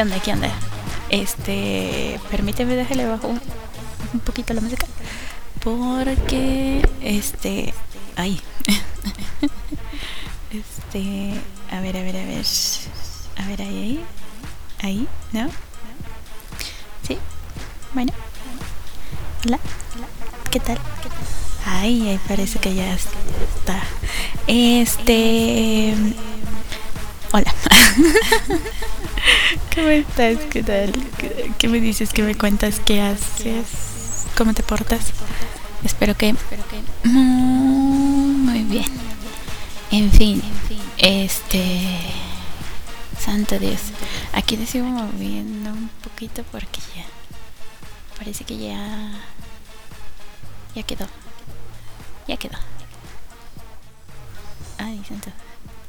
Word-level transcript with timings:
¿Qué 0.00 0.04
onda? 0.04 0.18
¿Qué 0.20 0.32
onda? 0.32 0.48
Este, 1.10 2.18
permíteme 2.30 2.74
déjale 2.74 3.04
bajo 3.04 3.28
un 3.28 4.20
poquito 4.20 4.54
la 4.54 4.62
música 4.62 4.86
porque 5.62 6.88
este, 7.02 7.74
ay. 8.16 8.40
Este, 10.50 11.34
a 11.70 11.82
ver, 11.82 11.98
a 11.98 12.02
ver, 12.02 12.16
a 12.16 12.24
ver. 12.24 12.46
A 13.36 13.46
ver 13.46 13.60
ahí, 13.60 14.02
ahí. 14.80 14.88
Ahí, 14.88 15.08
¿no? 15.32 15.50
Sí. 17.06 17.18
Bueno. 17.92 18.14
Hola. 19.44 19.58
¿Qué 20.50 20.60
tal? 20.60 20.78
Ay, 21.66 22.08
ahí 22.08 22.20
parece 22.26 22.58
que 22.58 22.74
ya 22.74 22.94
está. 22.94 23.82
Este. 24.46 25.92
Hola. 27.32 27.54
¿Cómo 29.80 29.92
estás? 29.92 30.36
¿Qué 30.50 30.62
tal? 30.62 30.92
¿Qué 31.58 31.66
me 31.66 31.80
dices? 31.80 32.12
¿Qué 32.12 32.22
me 32.22 32.34
cuentas? 32.34 32.82
¿Qué 32.84 33.00
haces? 33.00 34.26
¿Cómo 34.36 34.52
te 34.52 34.62
portas? 34.62 35.14
Espero 35.82 36.14
que 36.14 36.34
muy 37.04 38.62
bien. 38.64 38.84
En 39.90 40.12
fin, 40.12 40.42
este. 40.98 41.98
Santo 43.18 43.58
Dios. 43.58 43.80
Aquí 44.34 44.58
te 44.58 44.66
sigo 44.66 44.84
moviendo 44.84 45.70
un 45.70 45.88
poquito 46.04 46.42
porque 46.52 46.80
ya. 46.94 47.06
Parece 48.18 48.44
que 48.44 48.58
ya. 48.58 49.12
Ya 50.74 50.82
quedó. 50.82 51.06
Ya 52.28 52.36
quedó. 52.36 52.58
Ay, 54.76 55.00
santo. 55.08 55.30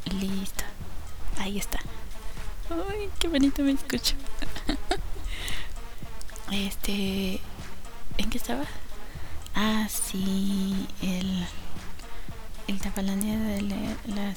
Listo. 0.05 0.63
Ahí 1.37 1.57
está. 1.57 1.81
Ay, 2.69 3.09
qué 3.19 3.27
bonito 3.27 3.61
me 3.63 3.71
escucho. 3.71 4.15
este. 6.51 7.41
¿En 8.17 8.29
qué 8.29 8.37
estaba? 8.37 8.65
Ah, 9.55 9.87
sí, 9.89 10.87
el, 11.01 11.45
el 12.67 12.79
Tapalandia 12.79 13.37
de 13.37 13.61
la, 13.61 14.35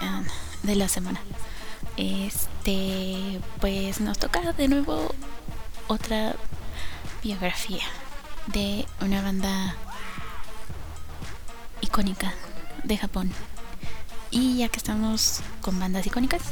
ah, 0.00 0.22
de 0.62 0.74
la 0.74 0.88
semana. 0.88 1.20
Este, 1.96 3.40
pues 3.60 4.00
nos 4.00 4.18
toca 4.18 4.52
de 4.52 4.68
nuevo 4.68 5.14
otra 5.86 6.34
biografía 7.22 7.82
de 8.48 8.86
una 9.00 9.22
banda 9.22 9.76
icónica 11.80 12.34
de 12.84 12.98
Japón. 12.98 13.32
Y 14.30 14.58
ya 14.58 14.68
que 14.68 14.78
estamos 14.78 15.40
con 15.60 15.78
bandas 15.80 16.06
icónicas, 16.06 16.42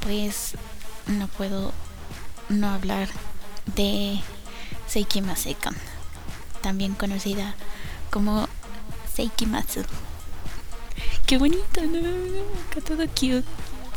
pues 0.00 0.54
no 1.06 1.26
puedo 1.28 1.72
no 2.48 2.68
hablar 2.68 3.08
de 3.76 4.20
Seiki 4.86 5.22
Masekan, 5.22 5.76
también 6.62 6.94
conocida 6.94 7.54
como 8.10 8.48
Seiki 9.14 9.46
Matsu. 9.46 9.82
Qué 11.26 11.38
bonito, 11.38 11.82
¿no? 11.82 11.98
Acá 12.68 12.80
todo 12.80 13.06
cute. 13.08 13.44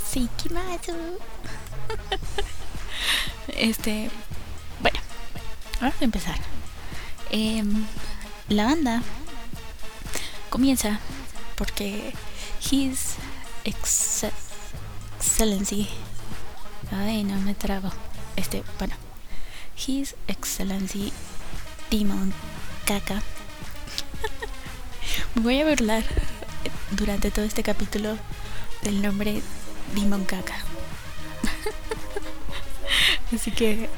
Seiki 0.05 0.49
Matsu. 0.49 0.93
Este, 3.47 4.09
bueno, 4.81 4.99
vamos 5.79 5.95
a 5.99 6.03
empezar. 6.03 6.35
Em, 7.29 7.85
la 8.47 8.65
banda 8.65 9.03
comienza 10.49 10.99
porque 11.55 12.13
His 12.71 13.15
Excellency. 15.25 15.87
Ay, 16.91 17.23
no 17.23 17.39
me 17.39 17.55
trago. 17.55 17.89
Este, 18.35 18.61
bueno. 18.77 18.93
His 19.87 20.15
Excellency 20.27 21.13
Demon 21.89 22.33
me 25.35 25.41
voy 25.41 25.61
a 25.61 25.65
burlar 25.65 26.03
durante 26.91 27.31
todo 27.31 27.45
este 27.45 27.63
capítulo 27.63 28.17
del 28.81 29.01
nombre 29.01 29.41
Demon 29.95 30.25
Kaka. 30.25 30.57
Así 33.33 33.51
que 33.51 33.89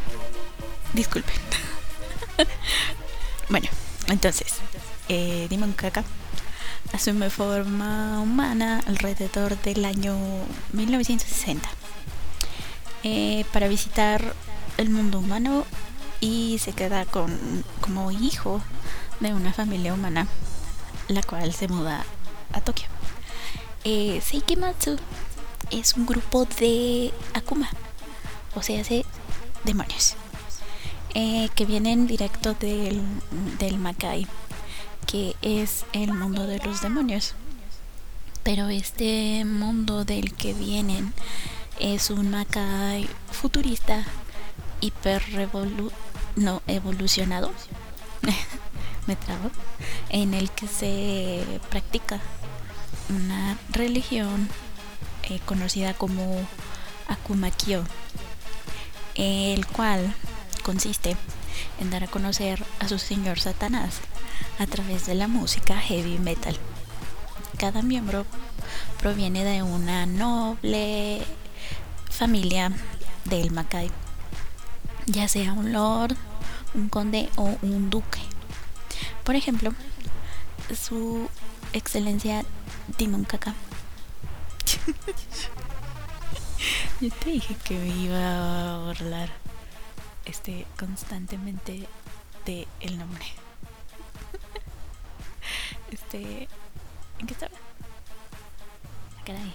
disculpen. 0.93 1.35
bueno, 3.49 3.67
entonces, 4.09 4.53
eh, 5.09 5.47
Demon 5.49 5.73
Kaka 5.73 6.03
asume 6.93 7.29
forma 7.29 8.19
humana 8.21 8.81
alrededor 8.87 9.59
del 9.61 9.85
año 9.85 10.15
1960 10.73 11.67
eh, 13.03 13.45
para 13.51 13.67
visitar 13.67 14.33
el 14.77 14.89
mundo 14.89 15.19
humano 15.19 15.65
y 16.21 16.57
se 16.59 16.73
queda 16.73 17.05
con 17.05 17.63
como 17.81 18.11
hijo 18.11 18.61
de 19.19 19.33
una 19.33 19.53
familia 19.53 19.93
humana 19.93 20.27
la 21.07 21.21
cual 21.21 21.53
se 21.53 21.67
muda 21.67 22.05
a 22.53 22.61
Tokio. 22.61 22.87
Eh, 23.83 24.21
Seikimatsu 24.23 24.97
es 25.71 25.93
un 25.93 26.05
grupo 26.05 26.45
de 26.45 27.13
Akuma, 27.33 27.69
o 28.55 28.61
sea, 28.61 28.81
hace 28.81 29.05
demonios, 29.63 30.15
eh, 31.13 31.49
que 31.55 31.65
vienen 31.65 32.07
directo 32.07 32.53
del, 32.55 33.01
del 33.59 33.77
Makai 33.77 34.27
que 35.05 35.35
es 35.41 35.85
el 35.93 36.13
mundo 36.13 36.47
de 36.47 36.59
los 36.59 36.81
demonios. 36.81 37.33
Pero 38.43 38.69
este 38.69 39.43
mundo 39.45 40.05
del 40.05 40.33
que 40.33 40.53
vienen 40.53 41.13
es 41.79 42.09
un 42.09 42.31
Makai 42.31 43.07
futurista 43.31 44.05
hiper 44.81 45.23
no 46.35 46.61
evolucionado. 46.67 47.51
Me 49.07 49.15
trago. 49.15 49.51
En 50.09 50.33
el 50.33 50.49
que 50.51 50.67
se 50.67 51.43
practica 51.69 52.19
una 53.09 53.57
religión 53.69 54.49
eh, 55.23 55.39
conocida 55.45 55.93
como 55.93 56.39
Akumakyo, 57.07 57.83
el 59.15 59.65
cual 59.67 60.13
consiste 60.63 61.15
en 61.79 61.89
dar 61.91 62.03
a 62.03 62.07
conocer 62.07 62.63
a 62.79 62.87
su 62.87 62.97
señor 62.97 63.39
Satanás 63.39 64.01
a 64.59 64.65
través 64.65 65.05
de 65.05 65.15
la 65.15 65.27
música 65.27 65.77
heavy 65.77 66.19
metal. 66.19 66.57
Cada 67.57 67.81
miembro 67.81 68.25
proviene 68.99 69.43
de 69.43 69.63
una 69.63 70.05
noble 70.05 71.21
familia 72.09 72.71
del 73.25 73.51
Makai, 73.51 73.91
ya 75.05 75.27
sea 75.27 75.53
un 75.53 75.73
lord, 75.73 76.15
un 76.73 76.89
conde 76.89 77.29
o 77.35 77.57
un 77.61 77.89
duque. 77.89 78.19
Por 79.23 79.35
ejemplo, 79.35 79.73
su 80.73 81.29
excelencia 81.73 82.43
Dimon 82.97 83.25
Kaka. 83.25 83.53
Yo 87.01 87.09
te 87.09 87.31
dije 87.31 87.55
que 87.63 87.77
me 87.77 87.87
iba 87.87 88.75
a 88.75 88.85
burlar 88.85 89.29
este 90.25 90.65
constantemente 90.77 91.87
de 92.45 92.67
el 92.79 92.97
nombre. 92.97 93.25
Este. 96.15 96.47
¿En 97.19 97.27
qué 97.27 97.33
estaba? 97.33 97.55
A 97.55 97.57
ah, 99.19 99.23
caray. 99.25 99.41
A 99.41 99.51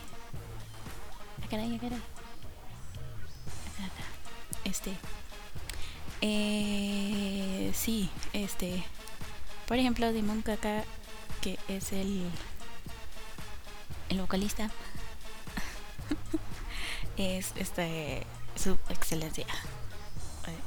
ah, 1.43 1.49
caray, 1.49 1.73
a 1.73 1.77
ah, 1.77 1.81
caray. 1.81 1.99
Acá, 3.79 4.05
Este. 4.65 4.95
Eh, 6.21 7.73
sí, 7.75 8.11
este. 8.35 8.85
Por 9.67 9.79
ejemplo, 9.79 10.13
Dimon 10.13 10.43
Kaka, 10.43 10.85
que 11.41 11.59
es 11.69 11.93
el. 11.93 12.29
El 14.11 14.21
vocalista. 14.21 14.71
es 17.17 17.53
este. 17.57 18.27
Su 18.57 18.79
excelencia. 18.91 19.47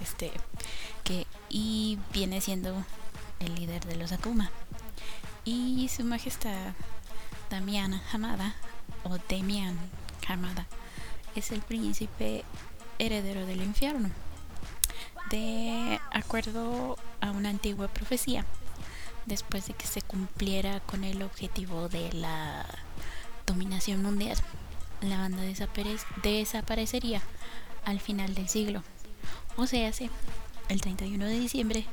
Este. 0.01 0.31
Que. 1.03 1.27
Y 1.49 1.99
viene 2.11 2.41
siendo 2.41 2.83
el 3.39 3.53
líder 3.53 3.85
de 3.85 3.95
los 3.95 4.11
Akuma 4.11 4.49
y 5.45 5.89
su 5.89 6.03
majestad 6.03 6.73
Damián 7.49 8.01
Hamada 8.11 8.55
o 9.03 9.17
Damian 9.29 9.77
Hamada 10.27 10.65
es 11.35 11.51
el 11.51 11.61
príncipe 11.61 12.43
heredero 12.99 13.45
del 13.45 13.61
infierno. 13.61 14.09
De 15.29 15.99
acuerdo 16.11 16.97
a 17.21 17.31
una 17.31 17.49
antigua 17.49 17.87
profecía, 17.87 18.45
después 19.25 19.67
de 19.67 19.73
que 19.73 19.87
se 19.87 20.01
cumpliera 20.01 20.79
con 20.81 21.03
el 21.03 21.21
objetivo 21.23 21.89
de 21.89 22.11
la 22.13 22.65
dominación 23.45 24.01
mundial, 24.03 24.37
la 25.01 25.17
banda 25.17 25.41
desaparecería 26.23 27.21
al 27.85 27.99
final 27.99 28.35
del 28.35 28.47
siglo. 28.47 28.83
O 29.57 29.67
sea, 29.67 29.91
el 30.69 30.81
31 30.81 31.25
de 31.25 31.39
diciembre 31.39 31.85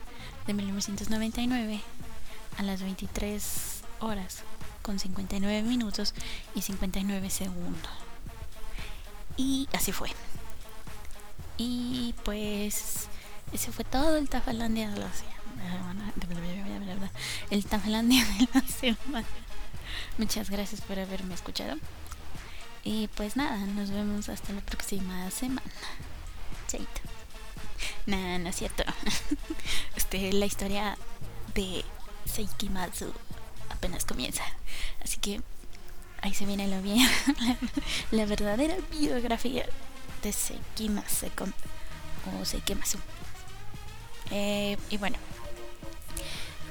de 0.46 0.54
1999 0.54 1.80
a 2.60 2.62
las 2.62 2.82
23 2.82 3.80
horas 4.00 4.42
con 4.82 4.98
59 4.98 5.62
minutos 5.62 6.12
y 6.54 6.60
59 6.60 7.30
segundos. 7.30 7.90
Y 9.38 9.66
así 9.72 9.92
fue. 9.92 10.10
Y 11.56 12.14
pues 12.22 13.08
ese 13.54 13.72
fue 13.72 13.86
todo 13.86 14.18
el 14.18 14.28
Tafalandia 14.28 14.90
de 14.90 15.00
la 15.00 15.10
semana. 15.10 16.12
El 17.48 17.64
Tafalandia 17.64 18.26
de 18.26 18.48
la 18.52 18.60
semana. 18.80 19.26
Muchas 20.18 20.50
gracias 20.50 20.82
por 20.82 20.98
haberme 20.98 21.32
escuchado. 21.32 21.76
Y 22.84 23.08
pues 23.08 23.36
nada, 23.36 23.56
nos 23.56 23.90
vemos 23.90 24.28
hasta 24.28 24.52
la 24.52 24.60
próxima 24.60 25.30
semana. 25.30 25.62
Chaito. 26.68 27.00
Nah, 28.04 28.36
no 28.36 28.50
es 28.50 28.56
cierto. 28.56 28.84
Este, 29.96 30.32
la 30.32 30.46
historia 30.46 30.98
de 31.54 31.84
Seikimatsu 32.24 33.12
apenas 33.68 34.04
comienza. 34.04 34.44
Así 35.02 35.18
que 35.18 35.40
ahí 36.22 36.34
se 36.34 36.46
viene 36.46 36.66
bien. 36.80 37.08
la, 38.10 38.26
verdadera 38.26 38.76
biografía 38.90 39.66
de 40.22 40.32
Seikimatsu 40.32 41.26
o 42.40 42.44
Seikimatsu. 42.44 42.98
Eh, 44.30 44.76
y 44.90 44.96
bueno, 44.98 45.16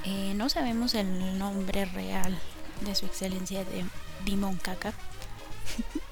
eh, 0.06 0.34
no 0.36 0.50
sabemos 0.50 0.94
el 0.96 1.38
nombre 1.38 1.86
real 1.86 2.40
de 2.82 2.96
su 2.96 3.06
excelencia 3.06 3.66
de 3.66 3.86
Dimon 4.26 4.58
Kaka. 4.58 4.94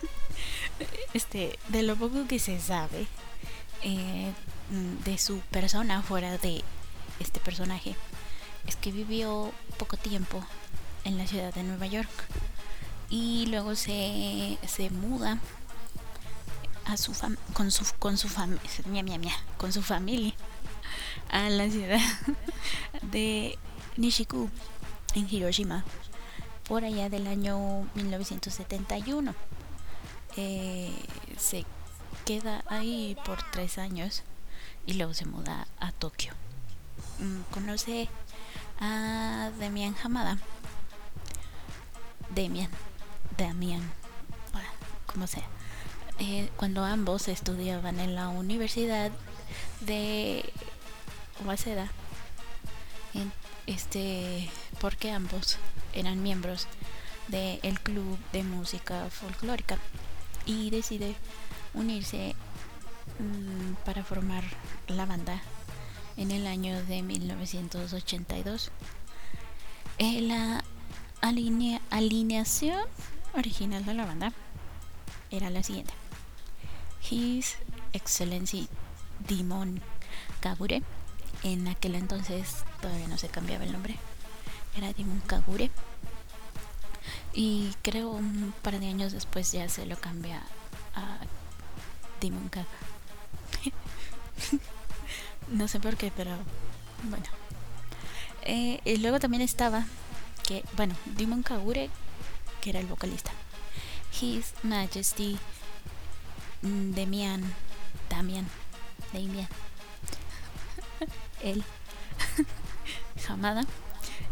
este, 1.13 1.57
de 1.69 1.83
lo 1.83 1.95
poco 1.95 2.27
que 2.27 2.39
se 2.39 2.59
sabe 2.59 3.07
eh, 3.83 4.31
de 5.05 5.17
su 5.17 5.39
persona 5.51 6.01
fuera 6.01 6.37
de 6.37 6.63
este 7.19 7.39
personaje 7.39 7.95
es 8.67 8.75
que 8.75 8.91
vivió 8.91 9.51
poco 9.77 9.97
tiempo 9.97 10.43
en 11.03 11.17
la 11.17 11.25
ciudad 11.25 11.53
de 11.53 11.63
Nueva 11.63 11.87
York 11.87 12.09
y 13.09 13.45
luego 13.47 13.75
se, 13.75 14.57
se 14.67 14.89
muda 14.89 15.39
a 16.85 16.97
su 16.97 17.13
con 17.53 17.71
su 17.71 17.85
con 17.99 18.17
su 18.17 18.29
familia 18.29 19.33
con 19.57 19.73
su 19.73 19.81
familia 19.81 20.33
a 21.29 21.49
la 21.49 21.69
ciudad 21.69 21.99
de 23.01 23.57
Nishiku 23.97 24.49
en 25.15 25.27
Hiroshima 25.29 25.83
por 26.67 26.83
allá 26.83 27.09
del 27.09 27.27
año 27.27 27.87
1971 27.95 29.33
eh, 30.37 30.91
se 31.37 31.65
queda 32.25 32.63
ahí 32.67 33.17
por 33.25 33.41
tres 33.51 33.77
años 33.79 34.23
y 34.85 34.93
luego 34.93 35.13
se 35.13 35.25
muda 35.25 35.67
a 35.79 35.91
Tokio. 35.91 36.33
Mm, 37.19 37.41
conoce 37.51 38.07
a 38.79 39.51
Demian 39.59 39.95
Hamada. 40.03 40.38
Demian 42.29 42.69
Damian 43.38 43.81
como 45.06 45.27
sea. 45.27 45.44
Eh, 46.19 46.50
cuando 46.57 46.83
ambos 46.83 47.27
estudiaban 47.27 48.00
en 48.00 48.15
la 48.15 48.29
universidad 48.29 49.12
de 49.81 50.51
Waseda 51.45 51.89
este 53.68 54.50
porque 54.80 55.12
ambos 55.12 55.57
eran 55.94 56.23
miembros 56.23 56.68
del 57.27 57.80
club 57.81 58.18
de 58.31 58.44
música 58.44 59.09
folclórica 59.09 59.77
y 60.45 60.69
decide 60.69 61.15
unirse 61.73 62.35
mm, 63.19 63.73
para 63.85 64.03
formar 64.03 64.44
la 64.88 65.06
banda 65.06 65.41
en 66.17 66.31
el 66.31 66.47
año 66.47 66.83
de 66.85 67.03
1982. 67.03 68.71
Eh, 69.99 70.21
la 70.21 70.63
alineación 71.21 72.81
original 73.33 73.85
de 73.85 73.93
la 73.93 74.05
banda 74.05 74.33
era 75.31 75.49
la 75.49 75.63
siguiente. 75.63 75.93
His 77.09 77.57
Excellency 77.93 78.67
Dimon 79.27 79.81
Kagure. 80.41 80.83
En 81.43 81.67
aquel 81.67 81.95
entonces 81.95 82.63
todavía 82.81 83.07
no 83.07 83.17
se 83.17 83.29
cambiaba 83.29 83.63
el 83.63 83.71
nombre. 83.71 83.95
Era 84.75 84.91
Dimon 84.93 85.21
Kagure. 85.21 85.71
Y 87.33 87.75
creo 87.83 88.09
un 88.09 88.53
par 88.63 88.79
de 88.79 88.87
años 88.87 89.13
después 89.13 89.51
ya 89.51 89.69
se 89.69 89.85
lo 89.85 89.95
cambia 89.97 90.41
a 90.95 91.19
Demon 92.19 92.49
Kaga. 92.49 92.67
no 95.49 95.67
sé 95.67 95.79
por 95.79 95.97
qué, 95.97 96.11
pero 96.15 96.31
bueno. 97.03 97.25
Eh, 98.44 98.79
y 98.85 98.97
luego 98.97 99.19
también 99.19 99.41
estaba 99.41 99.85
que, 100.44 100.63
bueno, 100.75 100.95
Demon 101.05 101.44
Kagure, 101.44 101.89
que 102.61 102.69
era 102.69 102.79
el 102.79 102.88
vocalista. 102.88 103.31
His 104.19 104.53
Majesty 104.63 105.38
Demian, 106.61 107.53
Damian, 108.09 108.47
Damian. 109.13 109.47
Él, 111.44 111.63
Hamada, 113.27 113.65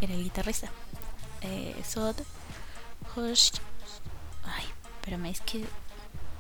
era 0.02 0.14
el 0.14 0.24
guitarrista. 0.24 0.70
Eh, 1.42 1.76
Sod 1.88 2.16
Ay, 4.44 4.66
pero 5.02 5.18
me 5.18 5.30
es 5.30 5.42
que 5.42 5.64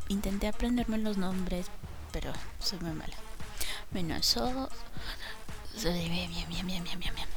intenté 0.09 0.47
aprenderme 0.47 0.97
los 0.97 1.17
nombres, 1.17 1.67
pero 2.11 2.33
soy 2.59 2.79
muy 2.79 2.91
mala. 2.91 3.15
Bueno, 3.95 4.21
so. 4.21 4.69
Bien, 5.81 6.49
bien. 6.49 7.27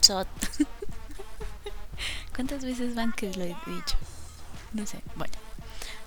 Sot. 0.00 0.26
¿Cuántas 2.34 2.64
veces 2.64 2.96
van 2.96 3.12
que 3.12 3.32
lo 3.34 3.44
he 3.44 3.54
dicho? 3.66 3.96
No 4.72 4.84
sé. 4.84 5.00
Bueno, 5.14 5.32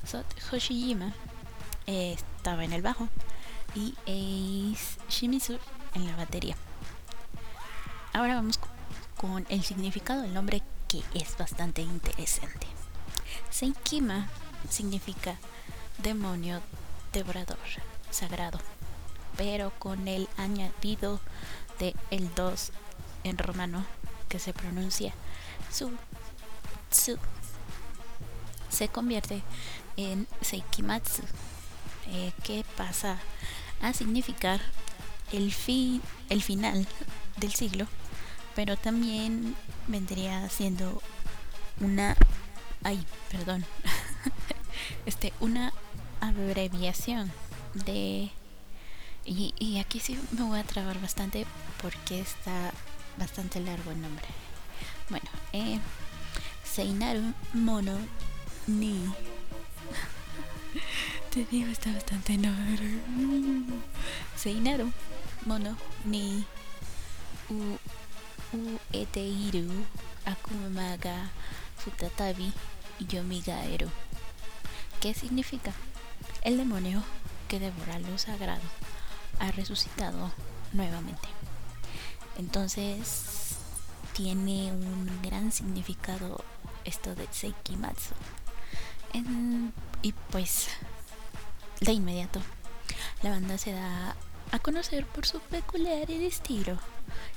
Sot 0.05 0.25
Hoshijima 0.51 1.13
eh, 1.87 2.11
estaba 2.11 2.65
en 2.65 2.73
el 2.73 2.81
bajo 2.81 3.07
y 3.73 3.95
Ace 4.01 4.99
Shimizu 5.07 5.57
en 5.93 6.07
la 6.07 6.17
batería. 6.17 6.57
Ahora 8.11 8.35
vamos 8.35 8.59
con 9.15 9.45
el 9.47 9.63
significado 9.63 10.23
del 10.23 10.33
nombre 10.33 10.61
es 11.13 11.37
bastante 11.37 11.81
interesante. 11.81 12.67
Seikima 13.49 14.27
significa 14.69 15.37
demonio 15.99 16.61
devorador, 17.13 17.57
sagrado, 18.11 18.59
pero 19.37 19.71
con 19.79 20.07
el 20.07 20.27
añadido 20.37 21.19
de 21.79 21.95
el 22.11 22.33
2 22.35 22.71
en 23.23 23.37
romano 23.37 23.85
que 24.29 24.39
se 24.39 24.53
pronuncia. 24.53 25.13
Su, 25.71 25.91
su 26.91 27.17
se 28.69 28.87
convierte 28.87 29.43
en 29.97 30.27
Seikimatsu, 30.41 31.23
eh, 32.07 32.31
que 32.43 32.65
pasa 32.75 33.19
a 33.81 33.93
significar 33.93 34.59
el, 35.31 35.51
fin, 35.51 36.01
el 36.29 36.41
final 36.41 36.87
del 37.37 37.53
siglo 37.53 37.87
pero 38.55 38.77
también 38.77 39.55
vendría 39.87 40.47
siendo 40.49 41.01
una 41.79 42.15
ay 42.83 43.05
perdón 43.31 43.65
este 45.05 45.33
una 45.39 45.73
abreviación 46.21 47.31
de 47.85 48.31
y, 49.25 49.79
aquí 49.79 49.99
sí 49.99 50.19
me 50.31 50.43
voy 50.43 50.59
a 50.59 50.63
trabar 50.63 50.99
bastante 50.99 51.45
porque 51.81 52.19
está 52.19 52.71
bastante 53.17 53.59
largo 53.59 53.91
el 53.91 54.01
nombre. 54.01 54.25
Bueno 55.09 55.29
eh, 55.53 55.79
Seinaru 56.63 57.33
Mono 57.53 57.97
Ni. 58.67 58.93
Te 61.33 61.45
digo 61.45 61.71
está 61.71 61.91
bastante 61.93 62.37
largo. 62.37 62.57
Seinaru 64.35 64.91
Mono 65.45 65.77
Ni. 66.05 66.45
U 67.49 67.77
Ueteiru 68.93 69.69
Akuma 70.25 70.97
ga 70.97 71.29
Futatabi 71.77 72.53
Yomigaeru. 72.99 73.89
¿Qué 75.01 75.13
significa? 75.13 75.73
El 76.41 76.57
demonio 76.57 77.03
que 77.47 77.59
devora 77.59 77.99
lo 77.99 78.17
sagrado 78.17 78.61
ha 79.43 79.51
resucitado 79.51 80.31
nuevamente. 80.71 81.27
Entonces 82.37 83.57
tiene 84.13 84.71
un 84.71 85.21
gran 85.21 85.51
significado 85.51 86.43
esto 86.85 87.13
de 87.15 87.27
Seikimatsu. 87.29 88.13
y 90.01 90.13
pues 90.31 90.69
de 91.81 91.91
inmediato 91.91 92.41
la 93.21 93.29
banda 93.29 93.57
se 93.57 93.73
da 93.73 94.15
a 94.51 94.59
conocer 94.59 95.05
por 95.05 95.25
su 95.25 95.39
peculiar 95.39 96.09
estilo 96.09 96.77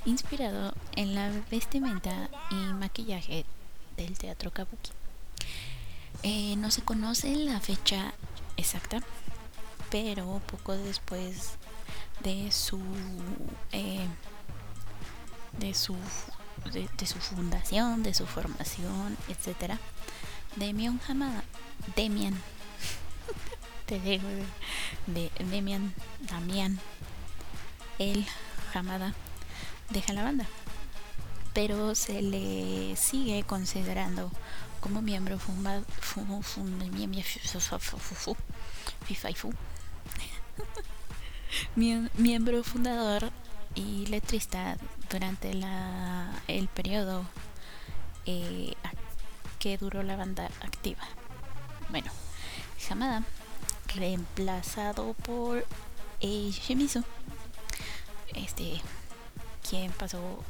inspirado 0.05 0.73
en 0.95 1.13
la 1.13 1.29
vestimenta 1.51 2.29
y 2.49 2.55
maquillaje 2.55 3.45
del 3.97 4.17
teatro 4.17 4.51
kabuki. 4.51 4.91
Eh, 6.23 6.55
no 6.55 6.71
se 6.71 6.83
conoce 6.83 7.35
la 7.35 7.59
fecha 7.59 8.13
exacta, 8.55 9.01
pero 9.89 10.41
poco 10.47 10.73
después 10.73 11.57
de 12.21 12.51
su 12.51 12.79
eh, 13.71 14.07
de 15.59 15.73
su 15.73 15.95
de, 16.71 17.05
su 17.05 17.19
fundación, 17.19 18.03
de 18.03 18.13
su 18.13 18.25
formación, 18.25 19.17
etcétera, 19.29 19.79
Demian 20.55 20.99
Hamada, 21.07 21.43
Demian 21.95 22.35
te 23.87 23.99
digo, 24.01 24.27
de, 25.07 25.31
Demian, 25.39 25.93
Damián, 26.29 26.77
el 27.99 28.27
Hamada, 28.73 29.13
deja 29.89 30.11
la 30.11 30.23
banda. 30.23 30.45
Pero 31.53 31.95
se 31.95 32.21
le 32.21 32.97
sigue 32.97 33.43
considerando 33.43 34.29
como 34.81 35.01
miembro 35.01 35.39
miembro 41.75 42.63
fundador 42.63 43.31
y 43.75 44.05
letrista 44.07 44.77
durante 45.09 45.53
la, 45.53 46.31
el 46.47 46.67
periodo 46.67 47.25
eh, 48.25 48.73
que 49.59 49.77
duró 49.77 50.03
la 50.03 50.15
banda 50.15 50.49
activa. 50.61 51.03
Bueno, 51.89 52.11
Hamada, 52.89 53.23
reemplazado 53.95 55.13
por 55.13 55.65
eh, 56.21 56.51
Shimizu, 56.51 57.03
este, 58.33 58.81
quien 59.67 59.91
pasó 59.91 60.43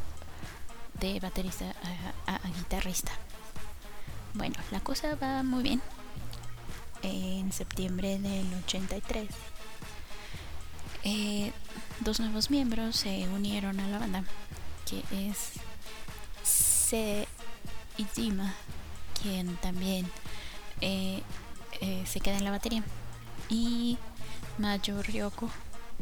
de 0.99 1.19
baterista 1.19 1.73
a, 2.25 2.39
guitarrista. 2.49 3.11
Bueno, 4.33 4.55
la 4.71 4.79
cosa 4.79 5.15
va 5.15 5.43
muy 5.43 5.63
bien. 5.63 5.81
En 7.01 7.51
septiembre 7.51 8.17
del 8.19 8.53
83, 8.65 9.29
eh, 11.09 11.53
dos 12.01 12.19
nuevos 12.19 12.51
miembros 12.51 12.97
se 12.97 13.29
unieron 13.29 13.79
a 13.79 13.87
la 13.87 13.97
banda, 13.97 14.25
que 14.85 15.29
es 15.29 15.53
Se 16.43 17.25
Izima, 17.97 18.53
quien 19.21 19.55
también 19.55 20.05
eh, 20.81 21.23
eh, 21.79 22.03
se 22.05 22.19
queda 22.19 22.35
en 22.35 22.43
la 22.43 22.51
batería, 22.51 22.83
y 23.47 23.97
Mayo 24.57 25.01
Ryoko, 25.01 25.49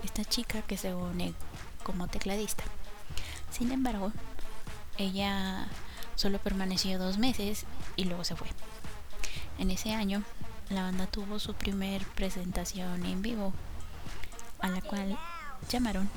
esta 0.04 0.26
chica 0.26 0.64
que 0.64 0.76
se 0.76 0.96
une 0.96 1.36
como 1.84 2.08
tecladista. 2.08 2.64
Sin 3.52 3.72
embargo, 3.72 4.12
ella 4.98 5.68
solo 6.16 6.40
permaneció 6.40 6.98
dos 6.98 7.20
meses 7.20 7.68
y 7.96 8.06
luego 8.06 8.24
se 8.24 8.36
fue. 8.36 8.48
En 9.60 9.70
ese 9.70 9.94
año, 9.94 10.24
la 10.70 10.82
banda 10.82 11.06
tuvo 11.06 11.38
su 11.38 11.54
primer 11.54 12.04
presentación 12.08 13.06
en 13.06 13.22
vivo, 13.22 13.54
a 14.66 14.68
la 14.70 14.82
cual 14.82 15.16
llamaron 15.70 16.10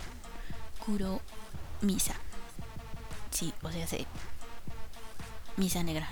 Kuro 0.87 1.21
Misa. 1.83 2.14
Sí, 3.31 3.52
o 3.62 3.71
sea, 3.71 3.87
se 3.87 4.07
Misa 5.57 5.83
Negra. 5.83 6.09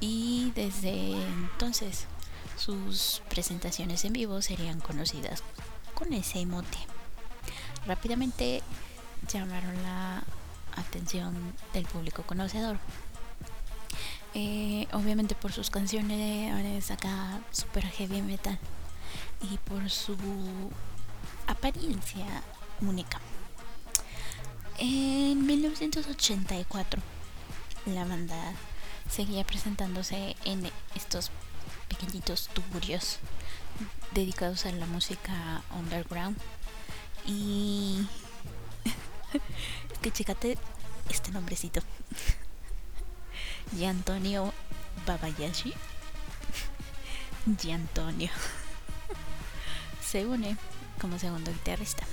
y 0.00 0.52
desde 0.54 1.12
entonces 1.12 2.06
sus 2.58 3.22
presentaciones 3.30 4.04
en 4.04 4.12
vivo 4.12 4.42
serían 4.42 4.80
conocidas 4.80 5.42
con 5.94 6.12
ese 6.12 6.44
mote. 6.44 6.78
Rápidamente 7.86 8.62
llamaron 9.32 9.82
la 9.82 10.22
atención 10.76 11.54
del 11.72 11.86
público 11.86 12.24
conocedor. 12.24 12.78
Eh, 14.34 14.86
obviamente 14.92 15.34
por 15.34 15.52
sus 15.52 15.70
canciones 15.70 16.90
acá 16.90 17.40
super 17.52 17.84
heavy 17.84 18.22
metal 18.22 18.58
y 19.50 19.58
por 19.58 19.90
su 19.90 20.16
apariencia 21.46 22.26
única. 22.80 23.20
En 24.78 25.46
1984 25.46 27.02
la 27.86 28.04
banda 28.04 28.54
seguía 29.10 29.44
presentándose 29.44 30.36
en 30.44 30.70
estos 30.94 31.30
pequeñitos 31.88 32.48
tuburios 32.48 33.18
dedicados 34.12 34.66
a 34.66 34.72
la 34.72 34.86
música 34.86 35.62
underground 35.76 36.36
y 37.26 38.06
que 40.02 40.10
chécate 40.10 40.58
este 41.08 41.30
nombrecito. 41.32 41.80
Y 43.78 43.86
Antonio 43.86 44.52
Babayashi. 45.06 45.72
Y 47.64 47.70
Antonio 47.70 48.30
se 50.12 50.26
une 50.26 50.58
como 51.00 51.18
segundo 51.18 51.50
guitarrista. 51.50 52.04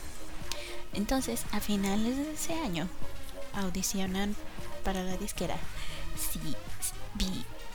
Entonces, 0.93 1.43
a 1.51 1.59
finales 1.59 2.15
de 2.15 2.31
ese 2.31 2.53
año, 2.53 2.87
audicionan 3.53 4.35
para 4.85 5.03
la 5.03 5.17
disquera 5.17 5.57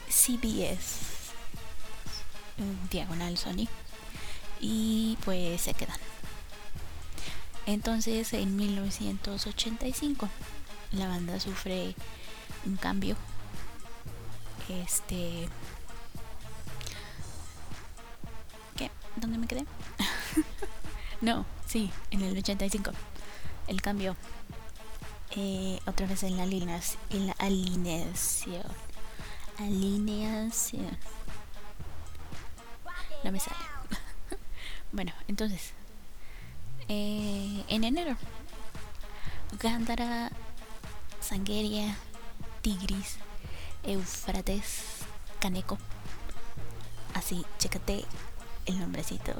CBS 0.09 0.97
Diagonal 2.89 3.37
Sony 3.37 3.67
y 4.59 5.17
pues 5.23 5.61
se 5.61 5.75
quedan. 5.75 5.99
Entonces 7.67 8.33
en 8.33 8.55
1985 8.55 10.29
la 10.93 11.07
banda 11.07 11.39
sufre 11.39 11.93
un 12.65 12.77
cambio. 12.77 13.15
Este... 14.69 15.47
¿Dónde 19.15 19.37
me 19.37 19.47
quedé? 19.47 19.65
no, 21.21 21.45
sí, 21.65 21.89
en 22.11 22.21
el 22.21 22.37
85. 22.37 22.91
El 23.67 23.81
cambio. 23.81 24.15
Eh, 25.31 25.79
otra 25.85 26.05
vez 26.05 26.23
en 26.23 26.37
la, 26.37 26.43
en 26.43 27.27
la 27.27 27.33
alineación. 27.39 28.63
Alineación. 29.57 30.97
No 33.23 33.31
me 33.31 33.39
sale. 33.39 33.57
bueno, 34.91 35.13
entonces 35.27 35.73
eh, 36.89 37.63
en 37.67 37.83
enero. 37.83 38.17
Gándara, 39.59 40.31
Sangueria, 41.21 41.95
Tigris, 42.61 43.17
Eufrates, 43.83 44.81
Caneco. 45.39 45.77
Así, 47.13 47.45
chécate 47.57 48.05
el 48.65 48.79
nombrecito. 48.79 49.33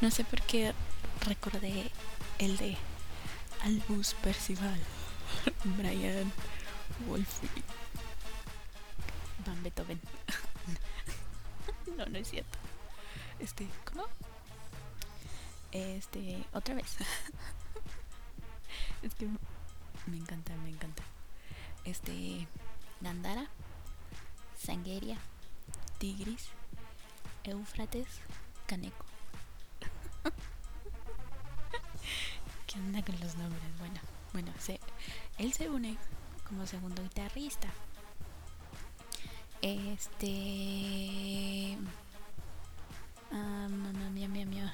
No 0.00 0.10
sé 0.10 0.24
por 0.24 0.40
qué 0.42 0.72
recordé 1.26 1.90
el 2.38 2.56
de 2.56 2.76
Albus 3.62 4.14
Percival, 4.14 4.80
Brian 5.76 6.32
Wolfie, 7.06 7.48
Van 9.46 9.62
Beethoven. 9.62 10.00
no, 11.96 12.06
no 12.06 12.18
es 12.18 12.28
cierto. 12.28 12.58
Este, 13.38 13.66
¿cómo? 13.84 14.04
Este, 15.72 16.44
otra 16.52 16.74
vez. 16.74 16.96
es 19.02 19.14
que 19.14 19.28
me 20.06 20.16
encanta, 20.16 20.54
me 20.56 20.70
encanta. 20.70 21.02
Este, 21.84 22.46
Gandara, 23.00 23.48
Sangueria, 24.58 25.18
Tigris, 25.98 26.48
Éufrates, 27.44 28.06
Caneco. 28.66 29.04
¿Qué 32.66 32.78
onda 32.78 33.02
con 33.02 33.18
los 33.20 33.36
nombres? 33.36 33.78
Bueno, 33.78 34.00
bueno, 34.32 34.52
se, 34.58 34.80
él 35.38 35.52
se 35.52 35.68
une 35.68 35.96
como 36.46 36.66
segundo 36.66 37.02
guitarrista. 37.02 37.68
Este. 39.62 40.26
Ah, 43.30 43.68
mamá 43.70 44.10
mía, 44.10 44.28
mía, 44.28 44.46
mía. 44.46 44.72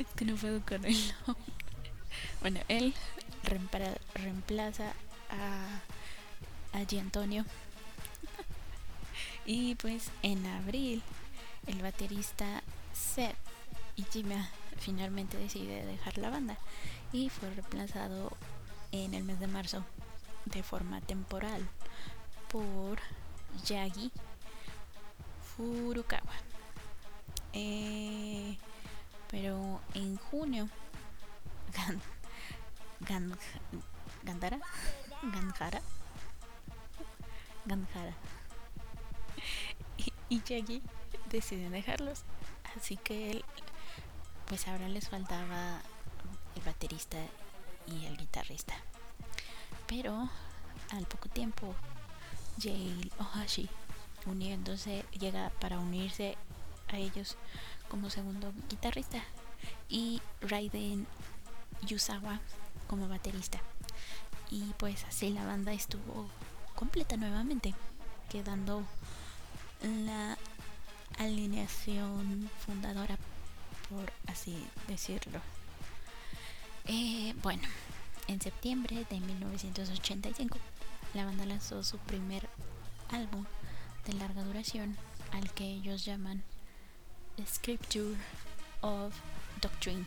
es 0.00 0.06
que 0.16 0.24
no 0.24 0.34
puedo 0.36 0.60
con 0.64 0.84
él. 0.84 0.96
bueno, 2.40 2.60
él 2.68 2.94
reemplaza 3.44 4.92
a, 5.30 5.80
a 6.72 6.78
Antonio. 7.00 7.44
Y 9.46 9.74
pues 9.76 10.10
en 10.22 10.46
abril, 10.46 11.02
el 11.66 11.82
baterista 11.82 12.62
Seth 12.92 13.36
Ichima 13.96 14.48
finalmente 14.78 15.36
decide 15.36 15.84
dejar 15.84 16.18
la 16.18 16.30
banda 16.30 16.56
y 17.12 17.28
fue 17.28 17.50
reemplazado 17.50 18.36
en 18.92 19.14
el 19.14 19.24
mes 19.24 19.40
de 19.40 19.46
marzo 19.46 19.84
de 20.46 20.62
forma 20.62 21.00
temporal 21.00 21.68
por 22.50 22.98
Yagi 23.66 24.10
Furukawa. 25.56 26.32
Eh, 27.52 28.56
pero 29.30 29.80
en 29.94 30.16
junio, 30.16 30.68
Gan, 33.08 33.36
Gandara, 34.22 34.58
Ganjara, 35.22 35.80
Ganjara 37.64 38.14
y, 40.30 40.42
Yagi 40.42 40.82
deciden 41.30 41.72
dejarlos. 41.72 42.22
Así 42.76 42.96
que 42.96 43.30
él, 43.32 43.44
pues 44.46 44.66
ahora 44.68 44.88
les 44.88 45.10
faltaba 45.10 45.82
el 46.56 46.62
baterista 46.62 47.18
y 47.86 48.06
el 48.06 48.16
guitarrista. 48.16 48.74
Pero 49.86 50.30
al 50.92 51.06
poco 51.06 51.28
tiempo, 51.28 51.74
Jay 52.58 53.12
Ohashi 53.18 53.68
uniéndose, 54.26 55.04
llega 55.18 55.50
para 55.60 55.78
unirse 55.78 56.36
a 56.88 56.98
ellos 56.98 57.36
como 57.88 58.10
segundo 58.10 58.52
guitarrista 58.68 59.22
y 59.88 60.20
Raiden 60.40 61.06
Yusawa 61.82 62.40
como 62.86 63.08
baterista. 63.08 63.60
Y 64.50 64.74
pues 64.78 65.04
así 65.04 65.30
la 65.30 65.44
banda 65.44 65.72
estuvo 65.72 66.28
completa 66.74 67.16
nuevamente, 67.16 67.74
quedando 68.28 68.84
la 69.82 70.36
alineación 71.18 72.50
fundadora, 72.64 73.18
por 73.88 74.12
así 74.26 74.66
decirlo. 74.88 75.40
Eh, 76.86 77.34
bueno, 77.42 77.62
en 78.28 78.40
septiembre 78.40 79.06
de 79.10 79.20
1985, 79.20 80.58
la 81.14 81.24
banda 81.24 81.44
lanzó 81.46 81.82
su 81.82 81.98
primer 81.98 82.48
álbum 83.10 83.44
de 84.06 84.12
larga 84.14 84.42
duración, 84.44 84.96
al 85.32 85.52
que 85.52 85.64
ellos 85.64 86.04
llaman 86.04 86.42
Scripture 87.46 88.16
of 88.80 89.14
Doctrine, 89.60 90.06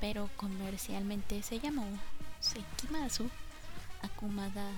pero 0.00 0.30
comercialmente 0.36 1.42
se 1.42 1.60
llamó 1.60 1.86
Seikimasu 2.40 3.28
Akumada 4.02 4.70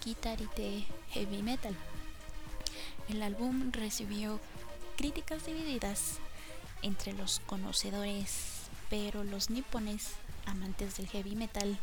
Kitarite 0.00 0.86
Heavy 1.10 1.42
Metal. 1.42 1.76
El 3.10 3.24
álbum 3.24 3.72
recibió 3.72 4.38
críticas 4.96 5.44
divididas 5.44 6.20
entre 6.80 7.12
los 7.12 7.40
conocedores, 7.40 8.68
pero 8.88 9.24
los 9.24 9.50
nipones 9.50 10.12
amantes 10.46 10.96
del 10.96 11.08
heavy 11.08 11.34
metal 11.34 11.76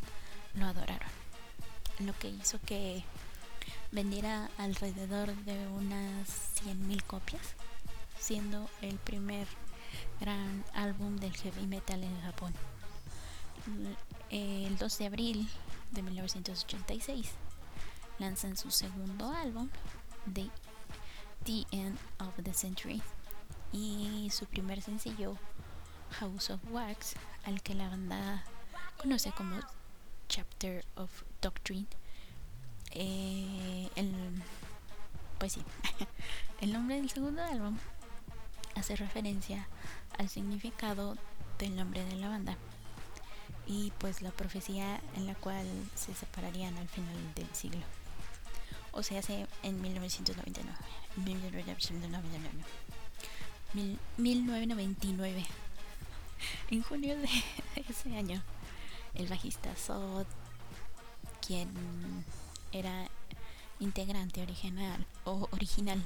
lo 0.54 0.68
adoraron, 0.68 1.10
lo 2.00 2.18
que 2.18 2.30
hizo 2.30 2.62
que 2.66 3.04
vendiera 3.92 4.50
alrededor 4.58 5.36
de 5.44 5.68
unas 5.68 6.30
100.000 6.64 7.04
copias, 7.04 7.42
siendo 8.18 8.70
el 8.82 8.96
primer 8.96 9.48
gran 10.22 10.64
álbum 10.74 11.18
del 11.18 11.36
heavy 11.36 11.68
metal 11.68 12.06
en 12.06 12.22
Japón. 12.22 12.54
El 14.30 14.78
2 14.78 14.98
de 14.98 15.06
abril 15.06 15.50
de 15.92 16.04
1986 16.04 17.32
lanzan 18.18 18.56
su 18.56 18.72
segundo 18.72 19.30
álbum, 19.34 19.68
The, 20.34 20.50
the 21.46 21.66
End 21.72 21.98
of 22.20 22.34
the 22.44 22.54
Century, 22.54 23.02
y 23.72 24.30
su 24.32 24.46
primer 24.46 24.82
sencillo, 24.82 25.38
House 26.20 26.50
of 26.50 26.62
Wax, 26.72 27.16
al 27.46 27.62
que 27.62 27.74
la 27.74 27.90
banda 27.90 28.44
conoce 28.98 29.32
como 29.32 29.60
Chapter 30.30 30.86
of 30.96 31.24
Doctrine. 31.42 31.88
Eh, 32.92 33.90
el, 33.96 34.42
pues 35.38 35.54
sí, 35.54 35.64
el 36.62 36.74
nombre 36.74 36.96
del 36.96 37.10
segundo 37.10 37.44
álbum 37.44 37.78
hace 38.76 38.96
referencia 38.96 39.68
al 40.18 40.30
significado 40.30 41.18
del 41.60 41.76
nombre 41.76 42.04
de 42.06 42.16
la 42.16 42.30
banda 42.30 42.58
y 43.66 43.92
pues 43.98 44.22
la 44.22 44.32
profecía 44.32 45.02
en 45.16 45.28
la 45.28 45.36
cual 45.36 45.66
se 45.96 46.14
separarían 46.14 46.78
al 46.78 46.88
final 46.88 47.16
del 47.36 47.54
siglo. 47.54 47.82
O 48.98 49.04
sea, 49.04 49.22
en 49.62 49.80
1999. 49.80 50.76
1999. 51.18 52.64
1999. 54.18 55.46
En 56.72 56.82
junio 56.82 57.16
de 57.16 57.30
ese 57.88 58.18
año, 58.18 58.42
el 59.14 59.28
bajista 59.28 59.76
Sod, 59.76 60.26
quien 61.46 61.70
era 62.72 63.08
integrante 63.80 64.42
original 64.42 65.06
o 65.26 65.48
original, 65.52 66.04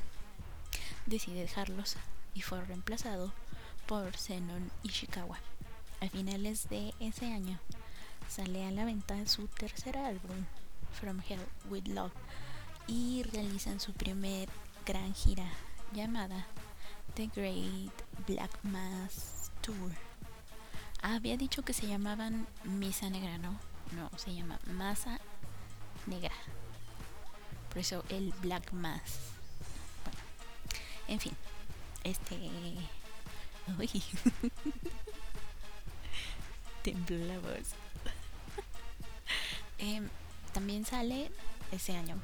decide 1.06 1.40
dejarlos 1.40 1.96
y 2.34 2.42
fue 2.42 2.60
reemplazado 2.66 3.32
por 3.88 4.18
Zenon 4.18 4.70
Ishikawa. 4.84 5.40
A 6.02 6.10
finales 6.10 6.68
de 6.68 6.94
ese 7.00 7.28
año 7.28 7.58
sale 8.28 8.66
a 8.66 8.72
la 8.72 8.84
venta 8.84 9.26
su 9.28 9.48
tercer 9.48 9.98
álbum, 9.98 10.46
From 11.00 11.22
Hell 11.26 11.40
with 11.70 11.88
Love, 11.88 12.12
y 12.88 13.24
realizan 13.24 13.80
su 13.80 13.94
primer 13.94 14.50
gran 14.86 15.14
gira 15.14 15.48
llamada 15.94 16.48
The 17.16 17.28
Great 17.28 17.92
Black 18.28 18.52
Mass 18.64 19.52
Tour. 19.62 19.92
había 21.02 21.38
dicho 21.38 21.64
que 21.64 21.74
se 21.74 21.88
llamaban 21.88 22.48
Misa 22.64 23.10
Negra, 23.10 23.38
¿no? 23.38 23.60
No, 23.92 24.10
se 24.18 24.34
llama 24.34 24.60
Masa 24.68 25.20
Negra. 26.06 26.34
Por 27.70 27.80
eso 27.80 28.04
el 28.10 28.34
Black 28.42 28.72
Mass. 28.72 29.20
Bueno, 30.04 30.20
en 31.08 31.20
fin, 31.20 31.34
este. 32.04 32.36
Uy. 33.78 33.90
Tembló 36.84 37.26
la 37.26 37.40
voz. 37.40 37.58
Em, 39.78 40.10
también 40.54 40.86
sale 40.86 41.32
ese 41.72 41.96
año 41.96 42.22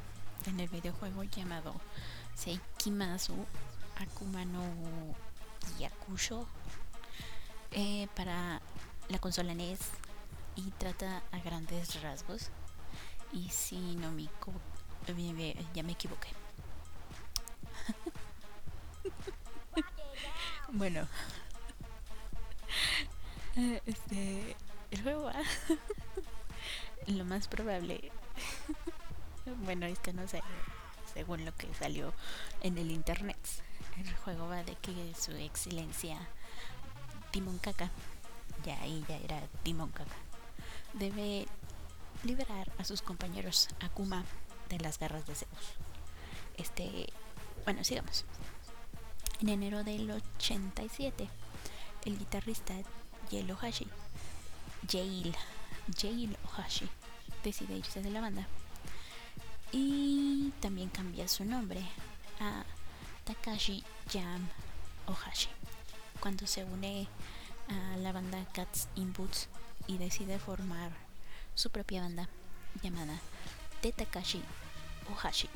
en 0.48 0.60
el 0.60 0.68
videojuego 0.70 1.24
llamado 1.24 1.76
Seikimasu 2.36 3.36
Akumano 3.98 4.64
Yakusho 5.80 6.48
eh, 7.72 8.08
para 8.16 8.62
la 9.10 9.20
consola 9.20 9.54
NES 9.54 9.80
y 10.56 10.72
trata 10.72 11.22
a 11.32 11.40
grandes 11.40 12.02
rasgos. 12.02 12.50
Y 13.34 13.50
si 13.50 13.96
no 13.98 14.12
me 14.12 14.24
ya 15.74 15.84
me 15.84 15.94
equivoqué. 15.94 16.30
Bueno. 20.70 21.08
Este 23.86 24.56
el 24.92 25.02
juego 25.02 25.32
lo 27.08 27.26
más 27.26 27.48
probable 27.48 28.12
bueno 29.56 29.86
es 29.86 30.00
que 30.00 30.14
no 30.14 30.28
sé 30.28 30.42
según 31.14 31.46
lo 31.46 31.56
que 31.56 31.74
salió 31.74 32.14
en 32.62 32.78
el 32.78 32.92
internet 32.92 33.38
el 33.98 34.16
juego 34.18 34.48
va 34.48 34.64
de 34.64 34.76
que 34.76 35.14
su 35.20 35.32
excelencia 35.32 36.18
Timon 37.32 37.58
Kaka 37.60 37.90
ya 38.64 38.80
ahí 38.82 39.04
ya 39.08 39.18
era 39.18 39.42
Timon 39.64 39.92
Kaka 39.92 40.16
debe 40.94 41.48
liberar 42.24 42.72
a 42.78 42.84
sus 42.84 43.02
compañeros 43.02 43.70
Akuma 43.80 44.26
de 44.70 44.80
las 44.80 45.00
garras 45.00 45.26
de 45.26 45.36
Zeus. 45.36 45.76
Este 46.58 47.08
bueno 47.64 47.84
sigamos. 47.84 48.26
En 49.40 49.50
enero 49.50 49.84
del 49.84 50.10
87 50.10 51.30
el 52.06 52.18
guitarrista 52.18 52.74
Yel 53.30 53.52
Ohashi 53.52 53.88
Jail 54.90 55.36
Jail 56.00 56.38
Ohashi 56.46 56.90
decide 57.44 57.76
irse 57.76 58.02
de 58.02 58.10
la 58.10 58.22
banda 58.22 58.48
y 59.72 60.52
también 60.62 60.90
cambia 60.90 61.28
su 61.28 61.46
nombre 61.46 61.82
a 62.40 62.64
Takashi 63.26 63.84
Jam 64.12 64.48
Ohashi 65.08 65.50
cuando 66.20 66.48
se 66.48 66.64
une 66.64 67.08
a 67.70 67.98
la 67.98 68.12
banda 68.12 68.46
Cats 68.54 68.88
in 68.96 69.14
Boots 69.14 69.48
y 69.88 69.98
decide 69.98 70.40
formar 70.40 70.92
su 71.56 71.70
propia 71.70 72.02
banda 72.02 72.30
llamada 72.82 73.20
The 73.82 73.92
Takashi 73.92 74.42
Ohashi 75.12 75.50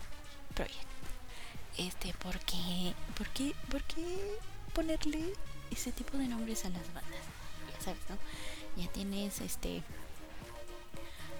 Project. 0.55 0.87
Este, 1.77 2.13
¿por 2.15 2.39
qué, 2.39 2.93
por 3.17 3.27
qué, 3.29 3.55
por 3.69 3.81
qué 3.83 4.37
ponerle 4.73 5.33
ese 5.71 5.91
tipo 5.91 6.17
de 6.17 6.27
nombres 6.27 6.65
a 6.65 6.69
las 6.69 6.85
bandas? 6.93 7.21
Ya 7.73 7.81
sabes, 7.81 8.01
¿no? 8.09 8.17
Ya 8.81 8.91
tienes 8.91 9.39
este 9.41 9.83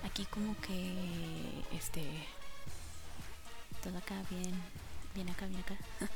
aquí 0.04 0.26
como 0.26 0.60
que 0.62 0.94
este 1.74 2.04
todo 3.82 3.98
acá 3.98 4.22
bien 4.30 4.54
bien 5.16 5.30
acá 5.30 5.48
bien 5.48 5.62
acá. 5.62 5.76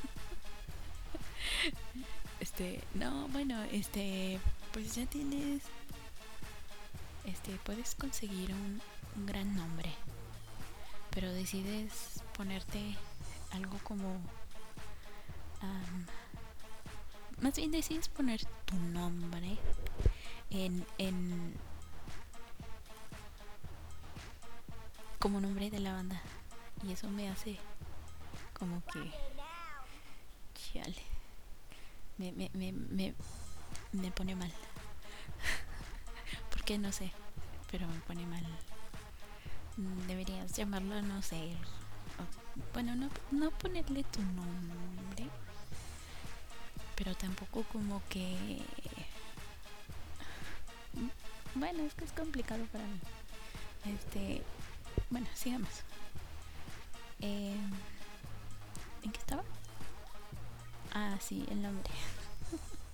Este 2.39 2.81
no 2.93 3.27
bueno 3.29 3.63
este 3.71 4.39
pues 4.71 4.93
ya 4.95 5.05
tienes 5.05 5.63
este 7.25 7.55
puedes 7.63 7.95
conseguir 7.95 8.51
un, 8.51 8.81
gran 9.25 9.55
nombre 9.55 9.89
pero 11.11 11.31
decides 11.31 12.21
ponerte 12.37 12.97
algo 13.51 13.79
como 13.83 14.19
más 17.41 17.55
bien 17.55 17.71
decides 17.71 18.09
poner 18.09 18.43
tu 18.65 18.75
nombre 18.75 19.57
en, 20.49 20.85
en 20.97 21.53
como 25.19 25.39
nombre 25.39 25.69
de 25.69 25.79
la 25.79 25.93
banda 25.93 26.21
y 26.87 26.93
eso 26.93 27.09
me 27.09 27.29
hace 27.29 27.57
como 28.57 28.81
que 28.85 29.11
chale 30.53 31.01
me, 32.17 32.31
me, 32.31 32.49
me, 32.53 32.71
me, 32.71 33.13
me 33.91 34.11
pone 34.11 34.35
mal 34.35 34.51
porque 36.51 36.77
no 36.77 36.91
sé 36.91 37.11
pero 37.71 37.87
me 37.87 37.99
pone 38.01 38.25
mal 38.25 38.45
deberías 40.07 40.53
llamarlo 40.53 41.01
no 41.01 41.21
sé 41.21 41.57
bueno, 42.73 42.95
no, 42.95 43.09
no 43.31 43.51
ponerle 43.51 44.03
tu 44.03 44.21
nombre, 44.21 45.29
pero 46.95 47.15
tampoco 47.15 47.63
como 47.71 48.01
que... 48.09 48.61
Bueno, 51.55 51.83
es 51.83 51.93
que 51.93 52.05
es 52.05 52.11
complicado 52.11 52.65
para 52.65 52.85
mí. 52.85 52.99
Este, 53.85 54.41
bueno, 55.09 55.27
sigamos. 55.33 55.69
Eh, 57.25 57.55
¿En 59.01 59.11
qué 59.11 59.17
estaba? 59.17 59.43
Ah, 60.93 61.17
sí, 61.19 61.43
el 61.49 61.63
nombre. 61.63 61.89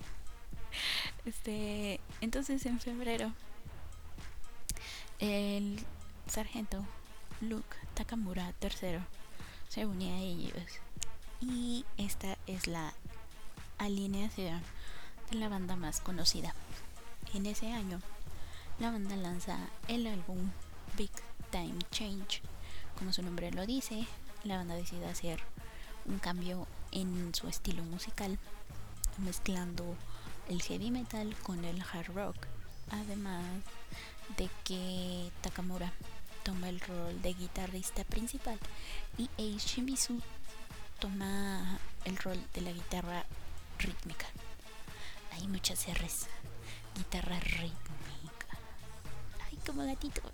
este, 1.26 2.00
entonces 2.22 2.64
en 2.64 2.80
febrero, 2.80 3.30
el 5.18 5.84
sargento 6.26 6.82
Luke 7.42 7.76
Takamura 7.92 8.54
III 8.62 9.00
se 9.68 9.84
unía 9.84 10.14
a 10.14 10.20
ellos. 10.20 10.80
Y 11.42 11.84
esta 11.98 12.38
es 12.46 12.66
la 12.66 12.94
alineación 13.76 14.62
de 15.30 15.36
la 15.36 15.50
banda 15.50 15.76
más 15.76 16.00
conocida. 16.00 16.54
En 17.34 17.44
ese 17.44 17.70
año, 17.70 18.00
la 18.78 18.90
banda 18.90 19.14
lanza 19.14 19.58
el 19.88 20.06
álbum 20.06 20.50
Big 20.96 21.12
Time 21.50 21.78
Change. 21.90 22.40
Como 22.98 23.12
su 23.12 23.22
nombre 23.22 23.50
lo 23.50 23.66
dice, 23.66 24.06
la 24.44 24.56
banda 24.56 24.74
decide 24.74 25.06
hacer 25.06 25.40
un 26.06 26.18
cambio 26.18 26.66
en 26.90 27.34
su 27.34 27.48
estilo 27.48 27.82
musical, 27.84 28.38
mezclando 29.18 29.96
el 30.48 30.60
heavy 30.62 30.90
metal 30.90 31.34
con 31.42 31.64
el 31.64 31.80
hard 31.80 32.12
rock, 32.14 32.36
además 32.90 33.44
de 34.36 34.48
que 34.64 35.30
Takamura 35.42 35.92
toma 36.42 36.68
el 36.68 36.80
rol 36.80 37.22
de 37.22 37.34
guitarrista 37.34 38.04
principal 38.04 38.58
y 39.16 39.30
Eiji 39.38 39.76
Shimizu 39.76 40.20
toma 40.98 41.78
el 42.04 42.16
rol 42.16 42.38
de 42.54 42.60
la 42.62 42.72
guitarra 42.72 43.24
rítmica. 43.78 44.26
Hay 45.32 45.46
muchas 45.46 45.86
R's. 45.86 46.26
Guitarra 46.96 47.38
rítmica. 47.40 48.58
Ay, 49.46 49.58
como 49.66 49.84
gatito. 49.84 50.20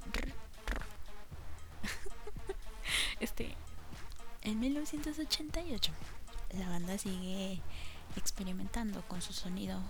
Este, 3.21 3.55
en 4.42 4.61
1988, 4.61 5.92
la 6.55 6.68
banda 6.68 6.98
sigue 6.98 7.61
experimentando 8.16 9.03
con 9.09 9.20
su 9.22 9.33
sonido 9.33 9.81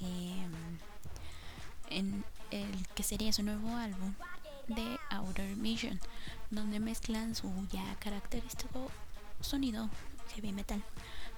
em, 0.00 0.78
en 1.90 2.24
el 2.50 2.86
que 2.94 3.02
sería 3.02 3.32
su 3.32 3.42
nuevo 3.42 3.76
álbum 3.76 4.14
de 4.68 4.98
Outer 5.10 5.56
Mission, 5.56 6.00
donde 6.50 6.80
mezclan 6.80 7.34
su 7.34 7.50
ya 7.70 7.96
característico 8.00 8.90
sonido 9.40 9.88
heavy 10.34 10.52
metal 10.52 10.82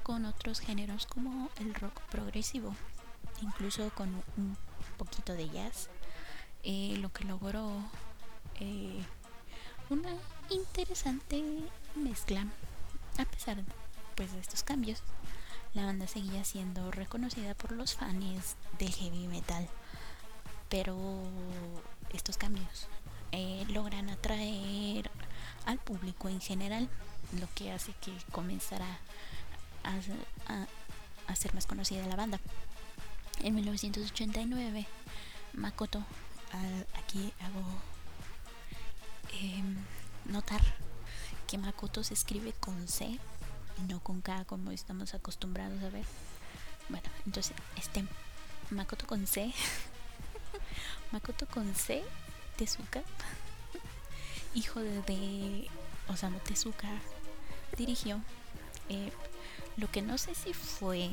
con 0.02 0.24
otros 0.24 0.60
géneros 0.60 1.06
como 1.06 1.50
el 1.58 1.74
rock 1.74 2.00
progresivo, 2.10 2.74
incluso 3.42 3.90
con 3.90 4.08
un 4.36 4.56
poquito 4.96 5.34
de 5.34 5.48
jazz, 5.48 5.88
eh, 6.62 6.96
lo 6.98 7.12
que 7.12 7.24
logró 7.24 7.70
eh, 8.58 9.02
una 9.88 10.10
interesante 10.50 11.42
mezcla. 11.94 12.46
A 13.18 13.24
pesar 13.24 13.58
pues, 14.14 14.32
de 14.32 14.40
estos 14.40 14.62
cambios, 14.62 15.02
la 15.74 15.84
banda 15.84 16.06
seguía 16.06 16.44
siendo 16.44 16.90
reconocida 16.90 17.54
por 17.54 17.72
los 17.72 17.94
fans 17.94 18.56
del 18.78 18.92
heavy 18.92 19.28
metal. 19.28 19.68
Pero 20.68 20.96
estos 22.12 22.36
cambios 22.36 22.86
eh, 23.32 23.64
logran 23.68 24.08
atraer 24.10 25.10
al 25.66 25.78
público 25.78 26.28
en 26.28 26.40
general, 26.40 26.88
lo 27.38 27.48
que 27.54 27.72
hace 27.72 27.92
que 28.00 28.12
comenzara 28.32 28.98
a, 29.84 31.34
ser 31.34 31.54
más 31.54 31.66
conocida 31.66 32.06
la 32.06 32.16
banda. 32.16 32.40
En 33.42 33.54
1989, 33.54 34.86
Makoto, 35.54 36.04
aquí 36.94 37.32
hago 37.40 37.62
Em, 39.32 39.76
notar 40.26 40.60
que 41.50 41.58
Makoto 41.58 42.04
se 42.04 42.14
escribe 42.14 42.52
con 42.52 42.86
C 42.86 43.06
y 43.06 43.82
no 43.88 43.98
con 43.98 44.20
K 44.20 44.44
como 44.44 44.70
estamos 44.70 45.14
acostumbrados 45.14 45.82
a 45.82 45.90
ver. 45.90 46.04
Bueno, 46.88 47.08
entonces 47.26 47.56
este 47.76 48.04
Makoto 48.70 49.04
con 49.08 49.26
C, 49.26 49.52
Makoto 51.12 51.46
con 51.48 51.74
C, 51.74 52.04
Tezuka, 52.56 53.02
hijo 54.54 54.78
de, 54.78 55.68
Osamu 56.06 56.38
Tezuka, 56.38 56.88
dirigió 57.76 58.20
eh, 58.88 59.10
lo 59.76 59.90
que 59.90 60.02
no 60.02 60.18
sé 60.18 60.36
si 60.36 60.54
fue 60.54 61.10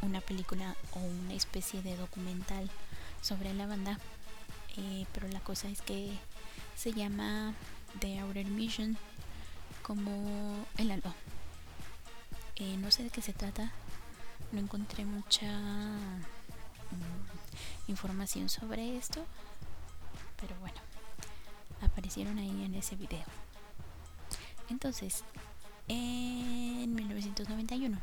una 0.00 0.20
película 0.20 0.74
o 0.90 0.98
una 0.98 1.34
especie 1.34 1.82
de 1.82 1.96
documental 1.96 2.68
sobre 3.20 3.54
la 3.54 3.68
banda, 3.68 4.00
eh, 4.76 5.06
pero 5.14 5.28
la 5.28 5.38
cosa 5.38 5.68
es 5.68 5.82
que 5.82 6.10
se 6.74 6.92
llama 6.92 7.54
The 8.00 8.18
Outer 8.18 8.46
Mission 8.46 8.98
como 9.82 10.64
el 10.78 10.90
alba. 10.90 11.14
Eh, 12.56 12.76
no 12.76 12.90
sé 12.90 13.04
de 13.04 13.10
qué 13.10 13.22
se 13.22 13.32
trata, 13.32 13.72
no 14.52 14.60
encontré 14.60 15.04
mucha 15.04 15.46
mm, 15.46 16.22
información 17.88 18.48
sobre 18.48 18.96
esto, 18.96 19.24
pero 20.40 20.54
bueno, 20.60 20.80
aparecieron 21.80 22.38
ahí 22.38 22.64
en 22.64 22.74
ese 22.74 22.96
video. 22.96 23.24
Entonces, 24.68 25.24
en 25.88 26.94
1991, 26.94 27.98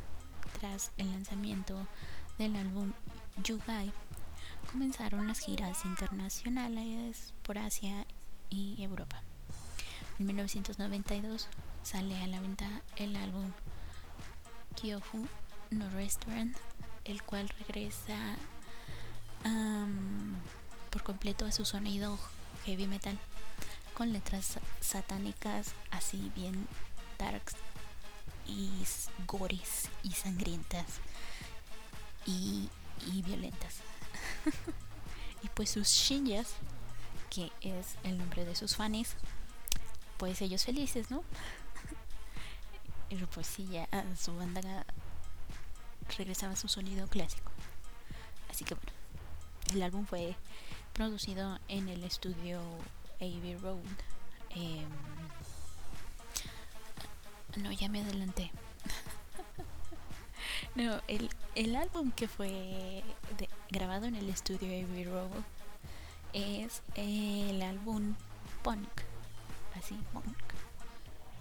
tras 0.60 0.92
el 0.98 1.12
lanzamiento 1.12 1.88
del 2.38 2.56
álbum 2.56 2.94
You 3.44 3.60
Guy, 3.66 3.92
comenzaron 4.72 5.28
las 5.28 5.40
giras 5.40 5.86
internacionales 5.86 7.34
por 7.44 7.58
Asia 7.58 8.06
y 8.50 8.82
Europa. 8.84 9.22
En 10.20 10.26
1992 10.26 11.48
sale 11.84 12.22
a 12.22 12.28
la 12.28 12.40
venta 12.40 12.82
el 12.96 13.16
álbum 13.16 13.52
Kyofu 14.76 15.28
No 15.72 15.90
Restaurant, 15.92 16.56
el 17.06 17.24
cual 17.24 17.50
regresa 17.50 18.38
por 20.90 21.04
completo 21.04 21.46
a 21.46 21.52
su 21.52 21.66
sonido 21.66 22.18
heavy 22.66 22.88
metal 22.88 23.18
con 23.94 24.12
letras 24.12 24.60
satánicas 24.82 25.74
así 25.92 26.32
bien 26.36 26.68
darks 27.18 27.56
y 28.48 28.70
gores 29.28 29.90
y 30.04 30.12
sangrientas 30.12 30.86
y, 32.26 32.70
y 33.12 33.22
violentas. 33.22 33.78
y 35.44 35.48
pues 35.50 35.70
sus 35.70 35.88
shinjas 35.88 36.56
que 37.30 37.52
es 37.62 37.96
el 38.04 38.18
nombre 38.18 38.46
de 38.46 38.56
sus 38.56 38.76
fans, 38.76 39.16
pues 40.18 40.42
ellos 40.42 40.66
felices, 40.66 41.12
¿no? 41.12 41.24
Pues 43.34 43.48
sí, 43.48 43.68
ya 43.72 43.88
su 44.18 44.36
banda 44.36 44.86
regresaba 46.18 46.54
a 46.54 46.56
su 46.56 46.68
sonido 46.68 47.08
clásico. 47.08 47.52
Así 48.50 48.66
que 48.66 48.76
bueno, 48.76 48.92
el 49.74 49.82
álbum 49.82 50.06
fue 50.06 50.36
producido 50.94 51.60
en 51.68 51.90
el 51.90 52.04
estudio 52.04 52.62
Abbey 53.22 53.56
Road. 53.56 53.80
Em, 54.50 54.90
no, 57.64 57.72
ya 57.72 57.88
me 57.88 58.02
adelanté. 58.02 58.52
no, 60.76 61.02
el, 61.08 61.30
el 61.56 61.76
álbum 61.76 62.12
que 62.12 62.28
fue 62.28 63.04
grabado 63.70 64.06
en 64.06 64.16
el 64.16 64.30
estudio 64.30 64.68
Abbey 64.68 65.06
Road 65.06 65.32
es 66.34 66.82
el 66.96 67.62
álbum 67.62 68.16
Punk. 68.64 68.90
Así, 69.76 69.96
Punk. 70.14 70.49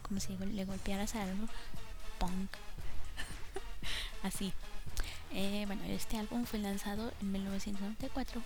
Como 0.09 0.21
si 0.21 0.37
le 0.37 0.64
golpearas 0.64 1.14
algo. 1.14 1.47
Punk. 2.18 2.51
así. 4.23 4.53
Eh, 5.33 5.64
bueno, 5.66 5.83
este 5.85 6.16
álbum 6.18 6.47
fue 6.47 6.59
lanzado 6.59 7.12
en 7.21 7.33
1994. 7.33 8.42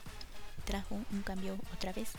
Trajo 0.65 0.97
un 1.11 1.23
cambio 1.23 1.57
otra 1.73 1.93
vez. 1.93 2.11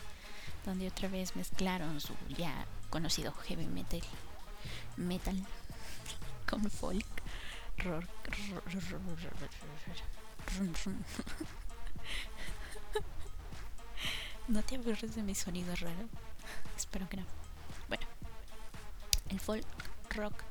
Donde 0.65 0.87
otra 0.87 1.09
vez 1.09 1.35
mezclaron 1.35 1.99
su 1.99 2.13
ya 2.37 2.65
conocido 2.89 3.33
heavy 3.33 3.67
metal. 3.67 4.01
Metal. 4.95 5.35
Con 6.49 6.69
folk. 6.69 7.05
Rock. 7.79 8.05
¿No 14.47 14.61
te 14.61 14.75
aburres 14.75 15.15
de 15.15 15.23
mi 15.23 15.35
sonido 15.35 15.75
raro? 15.75 16.07
Espero 16.77 17.09
que 17.09 17.17
no. 17.17 17.42
El 19.33 19.39
folk, 19.39 19.65
rock 20.11 20.43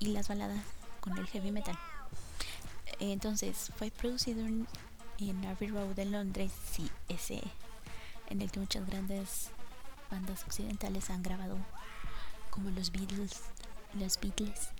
y 0.00 0.06
las 0.06 0.26
baladas 0.26 0.58
con 1.00 1.16
el 1.16 1.26
heavy 1.28 1.52
metal. 1.52 1.78
Entonces, 2.98 3.70
fue 3.76 3.92
producido 3.92 4.44
en, 4.44 4.66
Abbey 5.46 5.68
Road 5.68 5.94
de 5.94 6.04
Londres, 6.06 6.50
sí, 6.72 6.90
ese 7.08 7.40
en 8.28 8.42
el 8.42 8.50
que 8.50 8.58
muchas 8.58 8.84
grandes 8.88 9.50
bandas 10.10 10.42
occidentales 10.42 11.10
han 11.10 11.22
grabado 11.22 11.58
como 12.50 12.70
los 12.70 12.90
Beatles, 12.90 13.40
los 13.94 14.18
Beatles, 14.18 14.70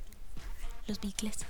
los 0.89 1.01
Beatles. 1.01 1.47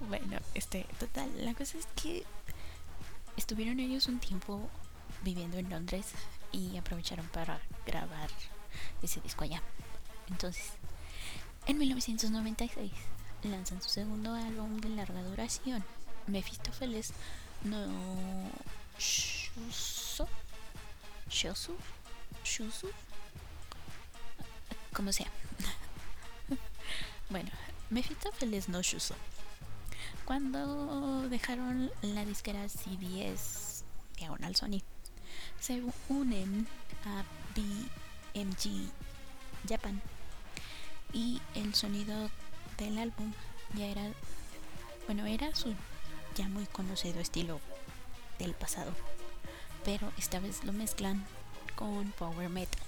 bueno, 0.08 0.38
este, 0.54 0.86
total, 0.98 1.30
la 1.44 1.52
cosa 1.52 1.76
es 1.76 1.86
que 2.02 2.24
estuvieron 3.36 3.78
ellos 3.78 4.06
un 4.06 4.20
tiempo 4.20 4.70
viviendo 5.22 5.58
en 5.58 5.68
Londres 5.68 6.06
y 6.50 6.78
aprovecharon 6.78 7.26
para 7.26 7.60
grabar 7.84 8.30
ese 9.02 9.20
disco 9.20 9.44
allá. 9.44 9.62
Entonces, 10.28 10.72
en 11.66 11.78
1996 11.78 12.92
lanzan 13.42 13.82
su 13.82 13.88
segundo 13.88 14.34
álbum 14.34 14.80
de 14.80 14.90
larga 14.90 15.22
duración, 15.22 15.84
Mephistopheles 16.26 17.12
no 17.64 17.86
Shuso, 18.98 20.28
Shusu, 21.28 21.76
Shusu, 22.44 22.88
como 24.92 25.12
sea. 25.12 25.28
bueno, 27.30 27.50
Mephistopheles 27.90 28.68
no 28.68 28.82
Shuso. 28.82 29.14
Cuando 30.24 31.28
dejaron 31.28 31.90
la 32.02 32.24
disquera 32.24 32.68
CBS 32.68 33.84
diagonal 34.16 34.54
Sony, 34.54 34.82
se 35.58 35.82
unen 36.08 36.66
a 37.04 37.24
BMG 38.34 38.90
Japan. 39.68 40.00
Y 41.12 41.40
el 41.54 41.74
sonido 41.74 42.30
del 42.78 42.98
álbum 42.98 43.32
ya 43.74 43.86
era 43.86 44.02
bueno 45.06 45.26
era 45.26 45.54
su 45.54 45.74
ya 46.36 46.48
muy 46.48 46.66
conocido 46.66 47.20
estilo 47.20 47.60
del 48.38 48.54
pasado 48.54 48.94
pero 49.84 50.12
esta 50.18 50.40
vez 50.40 50.64
lo 50.64 50.72
mezclan 50.72 51.24
con 51.74 52.12
power 52.12 52.48
metal. 52.48 52.80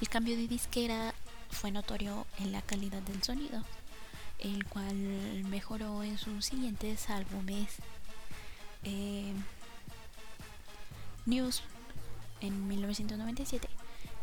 El 0.00 0.08
cambio 0.08 0.36
de 0.36 0.48
disquera 0.48 1.14
fue 1.50 1.70
notorio 1.70 2.26
en 2.38 2.52
la 2.52 2.62
calidad 2.62 3.02
del 3.02 3.22
sonido 3.22 3.62
el 4.38 4.64
cual 4.66 4.96
mejoró 5.44 6.02
en 6.02 6.18
sus 6.18 6.46
siguientes 6.46 7.08
álbumes 7.10 7.76
eh, 8.82 9.32
News 11.26 11.62
en 12.40 12.66
1997 12.66 13.68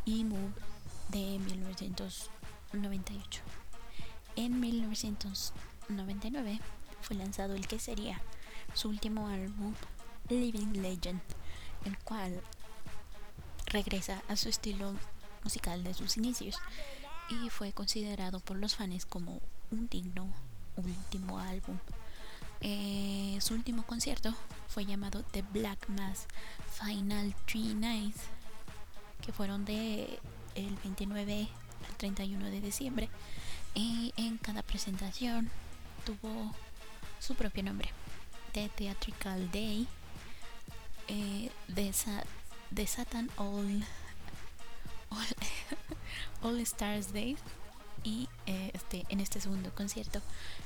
de 0.10 1.38
1998. 1.38 3.42
En 4.36 4.60
1999 4.60 6.60
fue 7.02 7.16
lanzado 7.16 7.54
el 7.54 7.68
que 7.68 7.78
sería 7.78 8.20
su 8.74 8.90
último 8.90 9.28
álbum, 9.28 9.76
Living 10.30 10.82
Legend, 10.82 11.22
el 11.86 11.96
cual 12.00 12.42
regresa 13.68 14.24
a 14.28 14.36
su 14.36 14.50
estilo 14.50 14.96
musical 15.44 15.84
de 15.84 15.94
sus 15.94 16.18
inicios 16.18 16.58
y 17.30 17.52
fue 17.52 17.72
considerado 17.72 18.40
por 18.40 18.58
los 18.58 18.78
fans 18.78 19.06
como 19.06 19.40
un 19.70 19.90
digno 19.90 20.34
último 20.76 21.38
álbum. 21.38 21.78
Eh, 22.62 23.38
su 23.42 23.54
último 23.54 23.84
concierto 23.84 24.34
fue 24.68 24.86
llamado 24.86 25.22
The 25.22 25.44
Black 25.44 25.88
Mass 25.88 26.26
Final 26.80 27.36
Three 27.46 27.76
Nights, 27.76 28.22
que 29.22 29.32
fueron 29.32 29.66
de 29.66 30.20
el 30.56 30.76
29 30.84 31.48
al 31.88 31.96
31 31.96 32.50
de 32.50 32.62
diciembre. 32.62 33.10
Y 33.76 34.14
en 34.18 34.38
cada 34.38 34.64
presentación 34.64 35.50
tuvo 36.06 36.54
su 37.20 37.36
propio 37.36 37.64
nombre: 37.64 37.90
The 38.54 38.70
Theatrical 38.70 39.52
Day, 39.52 39.88
eh, 41.08 41.52
The, 41.74 42.88
Satan 42.88 43.30
All, 43.38 43.86
All, 46.42 46.60
Stars 46.62 47.14
Day. 47.14 47.38
Y 48.04 48.30
eh, 48.46 48.72
este, 48.74 49.06
en 49.10 49.20
este 49.20 49.42
segundo 49.42 49.76
concierto, 49.76 50.22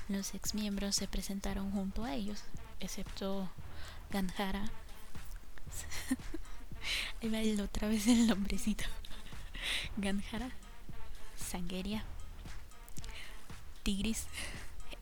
los 0.08 0.36
ex 0.36 0.54
miembros 0.54 0.96
se 0.96 1.08
presentaron 1.08 1.72
junto 1.72 2.04
a 2.04 2.14
ellos, 2.14 2.44
excepto 2.80 3.50
Ganjara. 4.12 4.70
Ahí 7.22 7.56
va 7.56 7.64
otra 7.64 7.88
vez 7.88 8.08
el 8.08 8.28
nombrecito. 8.28 8.84
Ganjara, 9.98 10.50
Sangeria, 11.38 12.04
Tigris, 13.84 14.26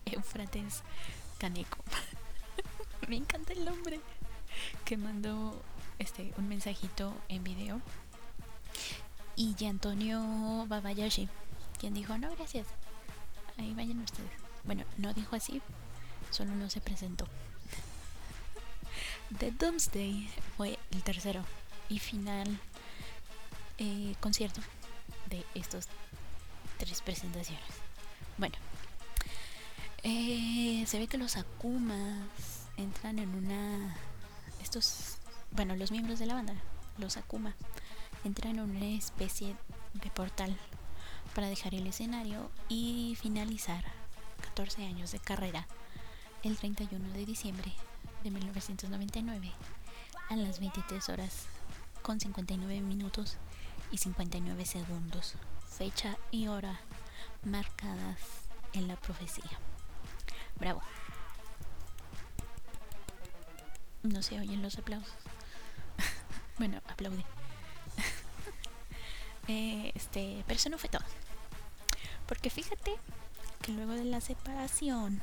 Eufrates, 0.05 0.83
Caneco. 1.39 1.77
Me 3.07 3.15
encanta 3.15 3.53
el 3.53 3.65
nombre. 3.65 3.99
Que 4.85 4.97
mandó 4.97 5.59
este 5.97 6.33
un 6.37 6.47
mensajito 6.47 7.15
en 7.29 7.43
video. 7.43 7.81
Y 9.35 9.55
Antonio 9.65 10.65
Babayashi, 10.67 11.29
quien 11.79 11.93
dijo, 11.93 12.17
no, 12.17 12.35
gracias. 12.35 12.67
Ahí 13.57 13.73
vayan 13.73 14.01
ustedes. 14.01 14.29
Bueno, 14.63 14.83
no 14.97 15.13
dijo 15.13 15.35
así, 15.35 15.61
solo 16.29 16.53
no 16.53 16.69
se 16.69 16.81
presentó. 16.81 17.25
The 19.39 19.51
Doomsday 19.51 20.29
fue 20.57 20.77
el 20.91 21.03
tercero 21.03 21.43
y 21.91 21.99
final 21.99 22.57
eh, 23.77 24.15
concierto 24.21 24.61
de 25.29 25.45
estos 25.55 25.87
tres 26.77 27.01
presentaciones. 27.01 27.65
Bueno, 28.37 28.55
eh, 30.03 30.85
se 30.87 30.99
ve 30.99 31.07
que 31.07 31.17
los 31.17 31.35
Akumas 31.35 32.67
entran 32.77 33.19
en 33.19 33.35
una. 33.35 33.95
Estos, 34.63 35.17
bueno, 35.51 35.75
los 35.75 35.91
miembros 35.91 36.17
de 36.19 36.27
la 36.27 36.35
banda, 36.35 36.53
los 36.97 37.17
Akuma, 37.17 37.55
entran 38.23 38.57
en 38.57 38.61
una 38.61 38.85
especie 38.85 39.55
de 39.93 40.09
portal 40.11 40.55
para 41.35 41.49
dejar 41.49 41.75
el 41.75 41.87
escenario 41.87 42.49
y 42.69 43.17
finalizar 43.19 43.83
14 44.41 44.85
años 44.85 45.11
de 45.11 45.19
carrera 45.19 45.67
el 46.43 46.57
31 46.57 47.09
de 47.09 47.25
diciembre 47.25 47.73
de 48.23 48.31
1999 48.31 49.51
a 50.29 50.35
las 50.35 50.59
23 50.59 51.09
horas 51.09 51.47
con 52.01 52.19
59 52.19 52.81
minutos 52.81 53.37
y 53.91 53.97
59 53.97 54.65
segundos, 54.65 55.35
fecha 55.69 56.17
y 56.31 56.47
hora 56.47 56.79
marcadas 57.43 58.19
en 58.73 58.87
la 58.87 58.95
profecía. 58.95 59.59
Bravo. 60.59 60.81
No 64.03 64.21
se 64.21 64.39
oyen 64.39 64.61
los 64.61 64.77
aplausos. 64.77 65.13
bueno, 66.57 66.81
aplaude. 66.87 67.25
Eh, 69.47 69.91
este, 69.95 70.43
pero 70.45 70.57
eso 70.57 70.69
no 70.69 70.77
fue 70.77 70.87
todo. 70.87 71.03
Porque 72.27 72.51
fíjate 72.51 72.95
que 73.61 73.71
luego 73.71 73.93
de 73.93 74.05
la 74.05 74.21
separación 74.21 75.19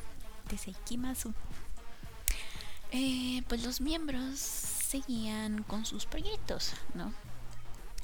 de 0.50 0.58
Seikimasu, 0.58 1.32
eh, 2.90 3.42
pues 3.48 3.62
los 3.62 3.80
miembros 3.80 4.77
seguían 4.88 5.62
con 5.64 5.84
sus 5.84 6.06
proyectos, 6.06 6.72
¿no? 6.94 7.12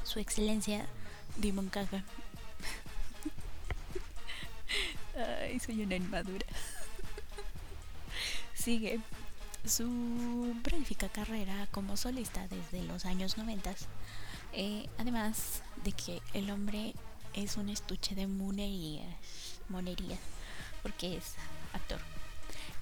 Su 0.02 0.18
excelencia 0.18 0.84
Dimon 1.38 1.70
Kaga. 1.70 2.04
Ay, 5.40 5.58
soy 5.60 5.82
una 5.82 5.96
inmadura. 5.96 6.46
Sigue 8.54 9.00
su 9.64 10.54
prolífica 10.62 11.08
carrera 11.08 11.66
como 11.70 11.96
solista 11.96 12.46
desde 12.48 12.82
los 12.82 13.06
años 13.06 13.38
90. 13.38 13.74
Eh, 14.52 14.86
además 14.98 15.62
de 15.84 15.92
que 15.92 16.20
el 16.34 16.50
hombre 16.50 16.94
es 17.32 17.56
un 17.56 17.70
estuche 17.70 18.14
de 18.14 18.26
monerías, 18.26 19.16
monerías, 19.70 20.20
porque 20.82 21.16
es 21.16 21.36
actor, 21.72 22.00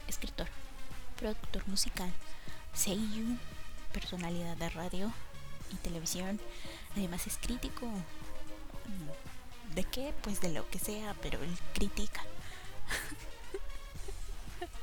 escritor, 0.09 0.49
productor 1.17 1.69
musical, 1.69 2.13
seiyuu, 2.75 3.39
personalidad 3.93 4.57
de 4.57 4.71
radio 4.71 5.13
y 5.73 5.77
televisión. 5.77 6.41
Además 6.97 7.27
es 7.27 7.37
crítico. 7.39 7.89
¿De 9.75 9.85
qué? 9.85 10.13
Pues 10.23 10.41
de 10.41 10.51
lo 10.51 10.69
que 10.69 10.79
sea, 10.79 11.15
pero 11.23 11.43
él 11.43 11.57
critica. 11.75 12.23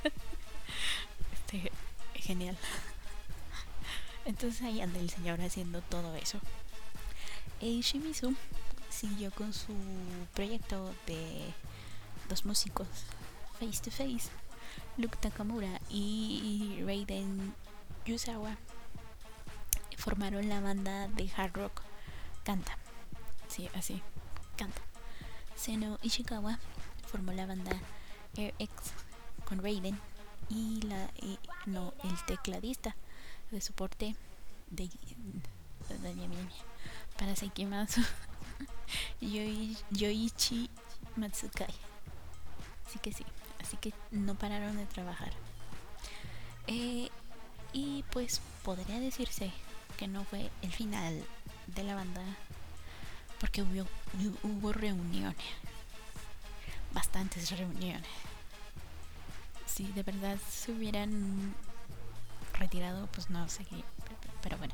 este, 1.34 1.72
genial. 2.16 2.58
Entonces 4.26 4.62
ahí 4.62 4.82
anda 4.82 5.00
el 5.00 5.10
señor 5.10 5.42
haciendo 5.42 5.82
todo 5.82 6.16
eso. 6.16 6.40
Y 7.60 7.82
Shimizu 7.82 8.36
siguió 8.90 9.32
con 9.32 9.54
su 9.54 9.74
proyecto 10.34 10.94
de 11.06 11.54
dos 12.30 12.46
músicos 12.46 12.88
face 13.60 13.82
to 13.82 13.92
face, 13.92 14.30
Luke 14.98 15.18
Takamura 15.20 15.82
y 15.90 16.80
Raiden 16.86 17.54
Yusawa 18.06 18.56
formaron 20.10 20.50
la 20.50 20.60
banda 20.60 21.08
de 21.10 21.30
hard 21.38 21.54
rock 21.54 21.84
Canta. 22.44 22.76
Sí, 23.48 23.70
así, 23.76 24.02
Canta. 24.58 24.82
Seno 25.56 26.00
Ishikawa 26.02 26.58
formó 27.06 27.32
la 27.32 27.46
banda 27.46 27.80
Air 28.36 28.56
X 28.58 28.72
con 29.46 29.62
Raiden 29.62 30.00
y 30.50 30.82
la 30.82 31.12
no 31.68 31.94
el 32.04 32.26
tecladista 32.26 32.96
de 33.52 33.62
soporte 33.62 34.16
de, 34.72 34.90
para 37.16 37.36
Seikimasu 37.36 38.02
Yoichi 39.92 40.72
Matsukai. 41.18 41.76
Así 42.88 42.98
que 42.98 43.14
sí, 43.14 43.26
así 43.62 43.78
que 43.78 43.94
no 44.10 44.34
pararon 44.34 44.76
de 44.76 44.88
trabajar. 44.88 45.34
Eh, 46.66 47.10
y 47.74 48.04
pues 48.12 48.42
podría 48.64 49.00
decirse 49.00 49.52
que 50.00 50.08
no 50.08 50.24
fue 50.24 50.50
el 50.62 50.72
final 50.72 51.22
de 51.68 51.84
la 51.84 51.94
banda 51.94 52.22
porque 53.38 53.62
hubo, 53.62 53.86
hubo 54.44 54.72
reuniones, 54.72 55.36
bastantes 56.94 57.52
reuniones. 57.58 58.08
Si 59.66 59.88
de 59.88 60.04
verdad 60.04 60.38
se 60.50 60.72
hubieran 60.72 61.54
retirado, 62.58 63.08
pues 63.08 63.30
no 63.30 63.50
sé 63.50 63.66
qué, 63.66 63.84
pero 64.42 64.58
bueno. 64.58 64.74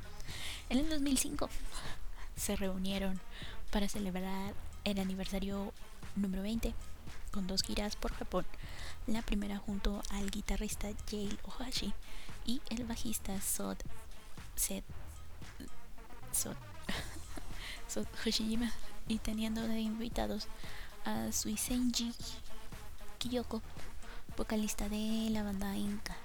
En 0.70 0.78
el 0.78 0.90
2005 0.92 1.50
se 2.36 2.56
reunieron 2.56 3.20
para 3.72 3.90
celebrar 3.90 4.54
el 4.84 5.00
aniversario 5.00 5.74
número 6.16 6.44
20 6.44 6.72
con 7.32 7.48
dos 7.48 7.64
giras 7.64 7.96
por 7.96 8.14
Japón. 8.14 8.46
La 9.08 9.24
primera 9.24 9.58
junto 9.58 10.04
al 10.12 10.30
guitarrista 10.30 10.88
Jay 11.10 11.36
Ohashi 11.46 11.96
y 12.46 12.62
el 12.70 12.84
bajista 12.84 13.42
Sod 13.42 13.78
Sed 14.56 14.84
Sod, 16.36 16.56
Sod 17.88 18.08
Hoshijima 18.26 18.70
y 19.08 19.20
teniendo 19.20 19.66
de 19.68 19.80
invitados 19.80 20.48
a 21.06 21.32
Suisenji 21.32 22.14
Kiyoko, 23.20 23.62
vocalista 24.36 24.90
de 24.90 25.30
la 25.32 25.44
banda 25.44 25.78
Inca. 25.78 26.18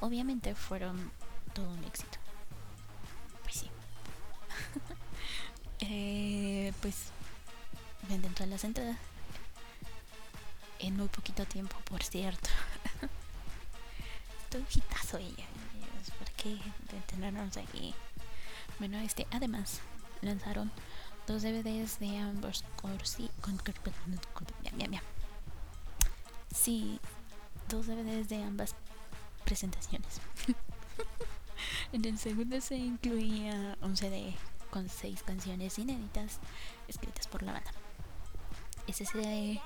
Obviamente 0.00 0.54
fueron 0.54 1.10
todo 1.52 1.68
un 1.68 1.84
éxito. 1.84 2.18
Pues 3.42 3.56
sí. 3.56 3.70
eh, 5.80 6.72
pues 6.80 7.12
venden 8.08 8.32
todas 8.32 8.48
las 8.48 8.64
entradas. 8.64 8.96
En 10.78 10.96
muy 10.96 11.08
poquito 11.08 11.44
tiempo, 11.44 11.76
por 11.84 12.02
cierto. 12.02 12.48
Todo 14.50 14.62
un 14.62 14.68
hitazo 14.74 15.18
ella. 15.18 15.46
¿Por 16.18 16.30
qué 16.32 16.58
tenernos 17.06 17.56
ahí? 17.56 17.94
Bueno, 18.78 18.98
este, 18.98 19.26
además, 19.30 19.80
lanzaron 20.20 20.70
dos 21.26 21.42
DVDs 21.42 21.98
de 21.98 22.18
ambos 22.18 22.64
corsi 22.80 23.30
con, 23.40 23.58
Sí, 26.54 27.00
dos 27.68 27.86
DVDs 27.86 28.28
de 28.28 28.42
ambas 28.42 28.74
presentaciones. 29.44 30.20
en 31.92 32.04
el 32.04 32.18
segundo 32.18 32.60
se 32.60 32.76
incluía 32.76 33.76
un 33.80 33.96
CD 33.96 34.34
con 34.70 34.88
seis 34.88 35.22
canciones 35.22 35.78
inéditas 35.78 36.38
escritas 36.88 37.26
por 37.28 37.42
la 37.42 37.52
banda. 37.52 37.70
Ese 38.86 39.04
CD 39.06 39.60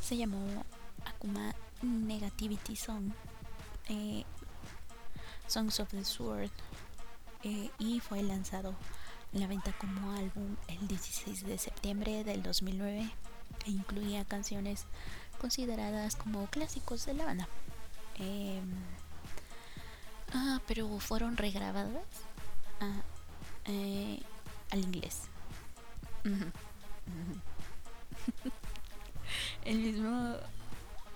se 0.00 0.16
llamó 0.16 0.64
Akuma 1.04 1.54
Negativity 1.82 2.76
Song, 2.76 3.12
eh, 3.88 4.24
Songs 5.48 5.80
of 5.80 5.90
the 5.90 6.04
Sword, 6.04 6.50
eh, 7.44 7.70
y 7.78 8.00
fue 8.00 8.22
lanzado 8.22 8.74
en 9.32 9.40
la 9.40 9.46
venta 9.46 9.72
como 9.72 10.12
álbum 10.12 10.56
el 10.68 10.88
16 10.88 11.46
de 11.46 11.58
septiembre 11.58 12.24
del 12.24 12.42
2009 12.42 13.10
e 13.66 13.70
incluía 13.70 14.24
canciones 14.24 14.84
consideradas 15.40 16.16
como 16.16 16.46
clásicos 16.46 17.06
de 17.06 17.14
la 17.14 17.24
banda. 17.24 17.48
Eh, 18.18 18.60
Ah, 20.34 20.60
pero 20.66 20.98
fueron 20.98 21.36
regrabadas 21.36 22.06
ah, 22.80 23.02
eh, 23.66 24.22
al 24.70 24.80
inglés. 24.80 25.24
El 29.64 29.78
mismo, 29.78 30.36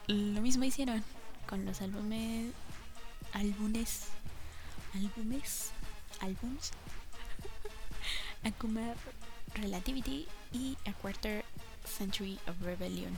lo 0.07 0.41
mismo 0.41 0.65
hicieron 0.65 1.03
con 1.49 1.65
los 1.65 1.81
álbumes, 1.81 2.53
álbumes, 3.33 4.09
álbumes, 4.95 5.73
álbums, 6.21 6.73
Akuma 8.45 8.95
Relativity 9.55 10.27
y 10.53 10.77
A 10.87 10.93
Quarter 10.93 11.45
Century 11.85 12.39
of 12.49 12.61
Rebellion, 12.63 13.17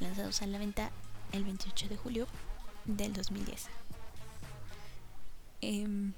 lanzados 0.00 0.42
a 0.42 0.46
la 0.46 0.58
venta 0.58 0.90
el 1.32 1.44
28 1.44 1.88
de 1.88 1.96
julio 1.96 2.26
del 2.84 3.12
2010. 3.12 3.66
Em, 5.60 6.12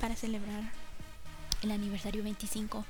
para 0.00 0.16
celebrar 0.16 0.72
el 1.62 1.70
aniversario 1.70 2.22
25 2.22 2.84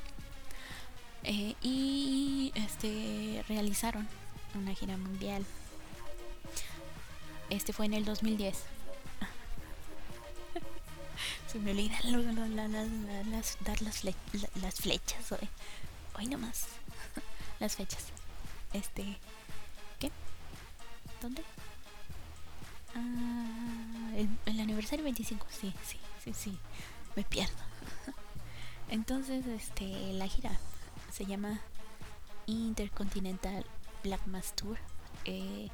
eh, 1.25 1.55
y 1.61 2.53
este 2.55 3.45
realizaron 3.49 4.07
una 4.55 4.75
gira 4.75 4.97
mundial 4.97 5.45
este 7.51 7.73
fue 7.73 7.87
en 7.87 7.95
el 7.95 8.05
2010 8.05 8.65
me 11.59 11.73
olvidan 11.73 12.57
las, 13.31 13.59
dar 13.65 13.83
las, 13.83 14.05
las 14.05 14.75
flechas 14.75 15.33
hoy 15.33 15.49
hoy 16.19 16.27
nomás 16.27 16.67
las 17.61 17.77
fechas 17.77 18.07
este 18.73 19.19
¿qué? 19.99 20.11
¿dónde? 21.21 21.43
Ah, 22.95 24.13
el, 24.47 24.61
aniversario 24.61 25.05
25, 25.05 25.47
sí, 25.51 25.73
sí, 25.85 25.99
sí, 26.25 26.33
sí, 26.33 26.59
me 27.15 27.25
pierdo. 27.25 27.55
Entonces, 28.89 29.47
este, 29.47 30.13
la 30.15 30.27
gira 30.27 30.59
se 31.13 31.27
llama 31.27 31.61
Intercontinental 32.47 33.67
Black 34.03 34.27
Mass 34.27 34.55
Tour. 34.55 34.79
Eh, 35.25 35.69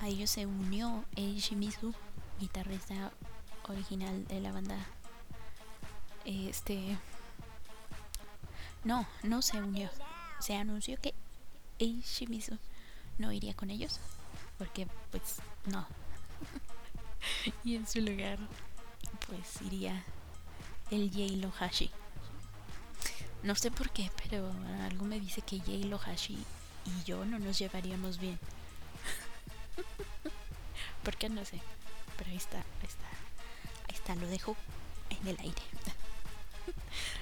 a 0.00 0.08
ellos 0.08 0.30
se 0.30 0.46
unió 0.46 1.04
el 1.14 1.36
Shimizu, 1.38 1.94
guitarrista 2.40 3.12
original 3.68 4.26
de 4.26 4.40
la 4.40 4.52
banda. 4.52 4.76
Este, 6.24 6.98
no, 8.84 9.06
no 9.22 9.42
se 9.42 9.58
unió. 9.58 9.90
Se 10.40 10.56
anunció 10.56 11.00
que 11.00 11.14
el 11.78 12.02
Shimizu 12.02 12.58
no 13.18 13.32
iría 13.32 13.54
con 13.54 13.70
ellos 13.70 14.00
porque 14.58 14.86
pues 15.10 15.36
no 15.66 15.86
y 17.64 17.76
en 17.76 17.86
su 17.86 18.00
lugar, 18.00 18.38
pues 19.28 19.62
iría 19.62 20.04
el 20.90 21.10
Jay 21.12 21.36
Lohashi. 21.36 21.90
No 23.42 23.54
sé 23.54 23.70
por 23.70 23.90
qué, 23.90 24.10
pero 24.22 24.50
algo 24.82 25.04
me 25.04 25.20
dice 25.20 25.42
que 25.42 25.60
Jay 25.60 25.84
Lohashi 25.84 26.38
y 26.86 27.04
yo 27.04 27.24
no 27.24 27.38
nos 27.38 27.58
llevaríamos 27.58 28.18
bien. 28.18 28.38
¿Por 31.04 31.16
qué? 31.16 31.28
No 31.28 31.44
sé. 31.44 31.60
Pero 32.16 32.30
ahí 32.30 32.36
está, 32.36 32.58
ahí 32.58 32.88
está. 32.88 33.03
Lo 34.20 34.28
dejo 34.28 34.56
en 35.10 35.28
el 35.28 35.38
aire. 35.40 35.54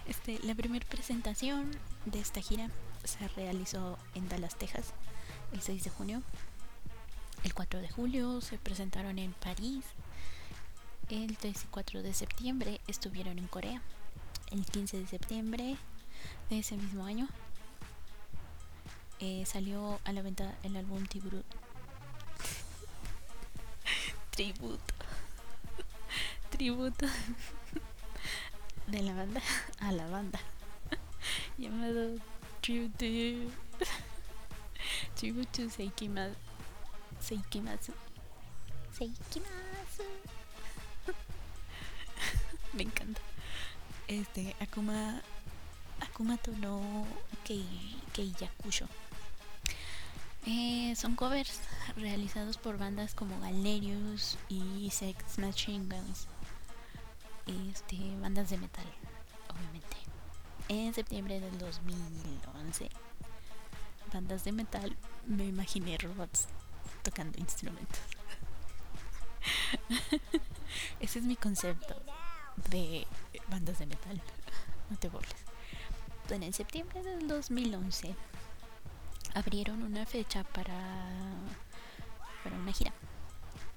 Este, 0.06 0.38
la 0.42 0.54
primera 0.54 0.86
presentación 0.86 1.70
de 2.06 2.20
esta 2.20 2.42
gira 2.42 2.68
se 3.04 3.26
realizó 3.28 3.98
en 4.14 4.28
Dallas, 4.28 4.56
Texas, 4.56 4.92
el 5.52 5.62
6 5.62 5.84
de 5.84 5.90
junio 5.90 6.22
el 7.44 7.54
4 7.54 7.80
de 7.80 7.88
julio 7.88 8.40
se 8.40 8.56
presentaron 8.56 9.18
en 9.18 9.32
París. 9.32 9.84
El 11.10 11.36
3 11.36 11.64
y 11.64 11.66
4 11.66 12.02
de 12.02 12.14
septiembre 12.14 12.80
estuvieron 12.86 13.36
en 13.38 13.48
Corea. 13.48 13.82
El 14.52 14.64
15 14.64 14.98
de 14.98 15.06
septiembre 15.08 15.76
de 16.50 16.60
ese 16.60 16.76
mismo 16.76 17.04
año 17.04 17.28
eh, 19.18 19.44
salió 19.44 19.98
a 20.04 20.12
la 20.12 20.22
venta 20.22 20.56
el 20.62 20.76
álbum 20.76 21.04
Tiburut. 21.06 21.44
Tributo. 24.30 24.91
Tributo 26.52 27.06
de 28.86 29.02
la 29.02 29.14
banda 29.14 29.42
a 29.80 29.92
la 29.92 30.06
banda 30.06 30.38
llamado 31.58 32.16
Tribute 32.60 33.48
Tribute 35.16 35.50
to 35.52 35.70
Seikima 35.70 36.30
Seikimasu. 37.20 37.92
Seikimasu. 38.92 40.02
Me 42.74 42.82
encanta. 42.82 43.20
Este, 44.08 44.56
Akuma. 44.60 45.22
Akuma 46.00 46.38
no 46.60 47.06
Kei, 47.44 47.64
Keiyakusho. 48.12 48.88
Eh, 50.46 50.94
son 50.96 51.14
covers 51.14 51.60
realizados 51.96 52.56
por 52.56 52.76
bandas 52.76 53.14
como 53.14 53.38
Galerius 53.40 54.36
y 54.48 54.90
Sex 54.90 55.38
Machine 55.38 55.86
Guns. 55.86 56.26
Este, 57.46 57.96
bandas 58.20 58.50
de 58.50 58.58
metal, 58.58 58.86
obviamente. 59.52 59.96
En 60.68 60.94
septiembre 60.94 61.40
del 61.40 61.58
2011, 61.58 62.88
bandas 64.12 64.44
de 64.44 64.52
metal, 64.52 64.96
me 65.26 65.44
imaginé 65.44 65.98
robots 65.98 66.46
tocando 67.02 67.38
instrumentos. 67.38 68.00
Ese 71.00 71.18
es 71.18 71.24
mi 71.24 71.36
concepto 71.36 72.00
de 72.70 73.06
bandas 73.48 73.78
de 73.80 73.86
metal. 73.86 74.20
No 74.88 74.96
te 74.96 75.08
burles. 75.08 75.34
bueno, 76.28 76.44
en 76.44 76.52
septiembre 76.52 77.02
del 77.02 77.26
2011 77.26 78.14
abrieron 79.34 79.82
una 79.82 80.06
fecha 80.06 80.44
para, 80.44 80.78
para 82.44 82.56
una 82.56 82.72
gira. 82.72 82.92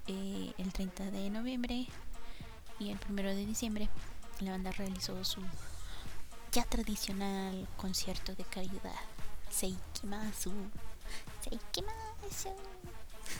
Eh, 0.06 0.52
el 0.58 0.72
30 0.72 1.10
de 1.10 1.30
noviembre 1.30 1.88
y 2.78 2.90
el 2.90 2.98
1 3.08 3.22
de 3.22 3.46
diciembre 3.46 3.88
la 4.40 4.52
banda 4.52 4.70
realizó 4.72 5.24
su 5.24 5.40
ya 6.52 6.64
tradicional 6.64 7.68
concierto 7.76 8.34
de 8.34 8.44
caridad. 8.44 9.00
Seikimasu. 9.50 10.52
Seikimasu. 11.42 12.54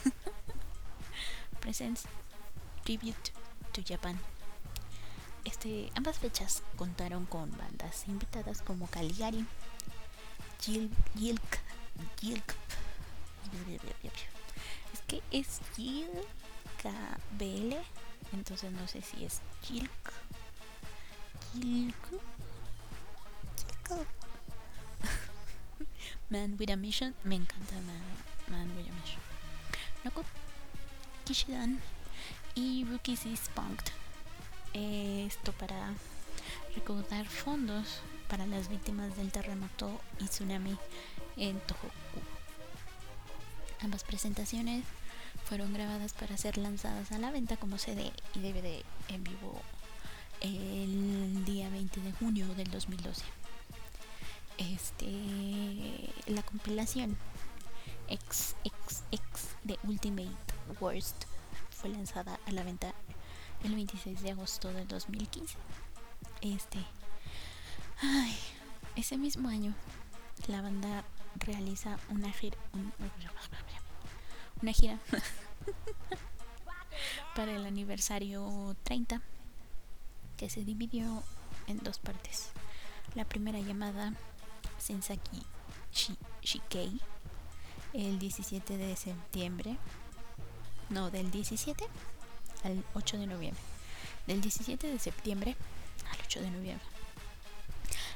Presents 1.61 2.05
Tribute 2.85 3.33
to 3.73 3.83
Japan. 3.87 4.19
Este, 5.45 5.91
ambas 5.95 6.19
fechas 6.19 6.63
contaron 6.77 7.27
con 7.27 7.51
bandas 7.57 8.09
invitadas 8.09 8.63
como 8.63 8.87
Caligari, 8.89 9.47
Gil, 10.61 10.91
Gilk, 11.17 11.59
Gilk, 12.21 12.55
es 14.93 15.01
que 15.07 15.23
es 15.31 15.61
Gilk 15.77 16.27
entonces 18.33 18.73
no 18.73 18.87
sé 18.89 19.03
si 19.03 19.25
es 19.25 19.41
Gilk, 19.63 19.91
Gilk, 21.53 21.95
Gilk. 23.89 24.07
Man 26.31 26.57
with 26.59 26.71
a 26.71 26.77
Mission, 26.77 27.15
me 27.25 27.37
encanta 27.37 27.75
Man, 28.49 28.69
with 28.77 28.89
a 28.89 28.93
Mission. 29.01 29.21
Noko, 30.05 30.25
Kishidan 31.25 31.81
y 32.55 32.85
Rookies 32.85 33.27
is 33.27 33.49
Punked. 33.55 33.93
Esto 34.73 35.53
para 35.53 35.95
recaudar 36.75 37.27
fondos 37.27 38.01
para 38.29 38.47
las 38.47 38.69
víctimas 38.69 39.17
del 39.17 39.31
terremoto 39.31 40.01
y 40.19 40.27
tsunami 40.27 40.77
en 41.37 41.59
Tohoku. 41.61 42.21
Ambas 43.83 44.05
presentaciones 44.05 44.85
fueron 45.47 45.73
grabadas 45.73 46.13
para 46.13 46.37
ser 46.37 46.59
lanzadas 46.59 47.13
a 47.13 47.19
la 47.19 47.31
venta 47.31 47.57
como 47.57 47.79
CD 47.79 48.13
y 48.35 48.41
DVD 48.41 48.83
en 49.09 49.23
vivo 49.23 49.63
el 50.41 51.45
día 51.45 51.71
20 51.71 52.01
de 52.01 52.13
junio 52.13 52.47
del 52.57 52.69
2012. 52.69 53.23
Este, 54.59 56.11
la 56.27 56.43
compilación 56.43 57.17
XXX 58.09 59.55
de 59.63 59.79
Ultimate 59.85 60.37
Worst 60.81 61.25
fue 61.71 61.91
lanzada 61.91 62.41
a 62.45 62.51
la 62.51 62.65
venta 62.65 62.93
el 63.63 63.75
26 63.75 64.23
de 64.23 64.33
agosto 64.33 64.73
del 64.73 64.89
2015. 64.89 65.57
Este, 66.41 66.79
ese 68.97 69.17
mismo 69.17 69.49
año 69.49 69.75
la 70.49 70.61
banda 70.61 71.05
realiza 71.37 71.99
una 72.11 72.33
gira, 72.33 72.59
una 74.63 74.73
gira 74.73 74.99
para 77.37 77.55
el 77.55 77.67
aniversario 77.67 78.77
30 78.85 79.21
que 80.37 80.49
se 80.49 80.65
dividió 80.65 81.23
en 81.67 81.79
dos 81.79 81.99
partes. 81.99 82.51
La 83.15 83.25
primera 83.25 83.59
llamada 83.59 84.13
Sensaki 84.79 85.43
Shikei 86.43 87.01
el 87.97 88.19
17 88.19 88.77
de 88.77 88.95
septiembre, 88.95 89.77
no, 90.91 91.11
del 91.11 91.31
17 91.31 91.85
al 92.65 92.85
8 92.95 93.19
de 93.19 93.27
noviembre. 93.27 93.63
Del 94.27 94.41
17 94.41 94.87
de 94.87 94.99
septiembre 94.99 95.57
al 96.11 96.19
8 96.27 96.41
de 96.41 96.51
noviembre. 96.51 96.87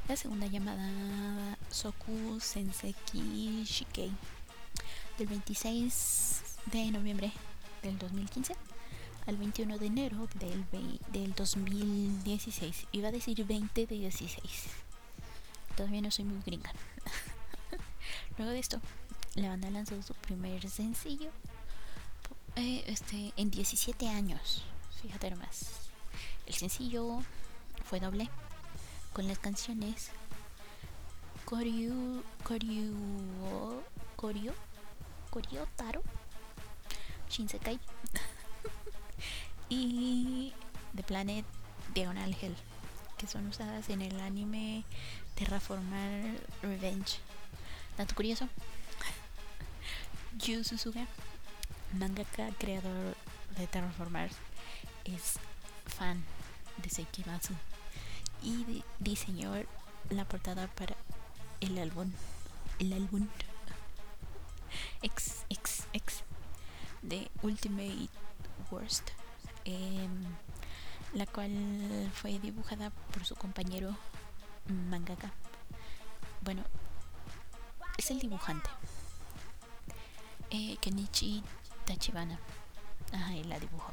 La 0.08 0.16
segunda 0.16 0.46
llamada 0.46 1.56
Soku 1.70 2.40
Senseki 2.40 3.64
Shikei 3.64 4.12
del 5.18 5.28
26 5.28 6.29
de 6.66 6.90
noviembre 6.90 7.32
del 7.82 7.98
2015 7.98 8.54
al 9.26 9.36
21 9.36 9.78
de 9.78 9.86
enero 9.86 10.28
del, 10.34 10.64
del 11.12 11.34
2016. 11.34 12.86
Iba 12.92 13.08
a 13.08 13.12
decir 13.12 13.44
20 13.44 13.86
de 13.86 13.94
16. 13.94 14.40
Todavía 15.76 16.00
no 16.00 16.10
soy 16.10 16.24
muy 16.24 16.40
gringa. 16.42 16.72
Luego 18.38 18.52
de 18.52 18.58
esto, 18.58 18.80
la 19.34 19.50
banda 19.50 19.70
lanzó 19.70 20.02
su 20.02 20.14
primer 20.14 20.68
sencillo 20.68 21.30
eh, 22.56 22.84
este, 22.86 23.32
en 23.36 23.50
17 23.50 24.08
años. 24.08 24.64
Fíjate 25.02 25.30
nomás. 25.30 25.90
El 26.46 26.54
sencillo 26.54 27.22
fue 27.84 28.00
doble 28.00 28.28
con 29.12 29.26
las 29.28 29.38
canciones 29.38 30.10
Koryu 31.44 32.22
Koryu 32.44 32.94
Koryu 34.16 34.52
Koryu 35.30 35.66
Taro 35.76 36.02
Shinsekai. 37.30 37.78
Y 39.68 40.52
The 40.96 41.02
Planet 41.04 41.44
Diagonal 41.94 42.36
Hell 42.40 42.56
que 43.20 43.26
son 43.26 43.46
usadas 43.48 43.90
en 43.90 44.00
el 44.00 44.18
anime 44.20 44.82
Terraformar 45.34 46.36
Revenge. 46.62 47.18
Dato 47.98 48.14
curioso. 48.14 48.48
Yu 50.38 50.64
Susuga 50.64 51.06
mangaka 51.92 52.48
creador 52.58 53.14
de 53.58 53.66
Terraformar 53.66 54.30
es 55.04 55.38
fan 55.86 56.24
de 56.78 56.88
Seikimasu 56.88 57.52
y 58.42 58.82
diseñó 59.00 59.52
la 60.08 60.24
portada 60.24 60.66
para 60.68 60.96
el 61.60 61.78
álbum 61.78 62.10
el 62.78 62.94
álbum. 62.94 63.28
XXX 65.02 66.29
de 67.02 67.30
Ultimate 67.42 68.08
Worst 68.70 69.10
em, 69.64 70.24
la 71.14 71.26
cual 71.26 71.50
fue 72.14 72.38
dibujada 72.38 72.90
por 73.12 73.24
su 73.24 73.34
compañero 73.34 73.96
mangaka. 74.66 75.32
Bueno 76.42 76.62
es 77.98 78.10
el 78.10 78.18
dibujante 78.18 78.70
eh, 80.50 80.76
Kenichi 80.80 81.42
Tachibana. 81.84 82.38
Ajá, 83.12 83.34
y 83.34 83.44
la 83.44 83.58
dibujó. 83.58 83.92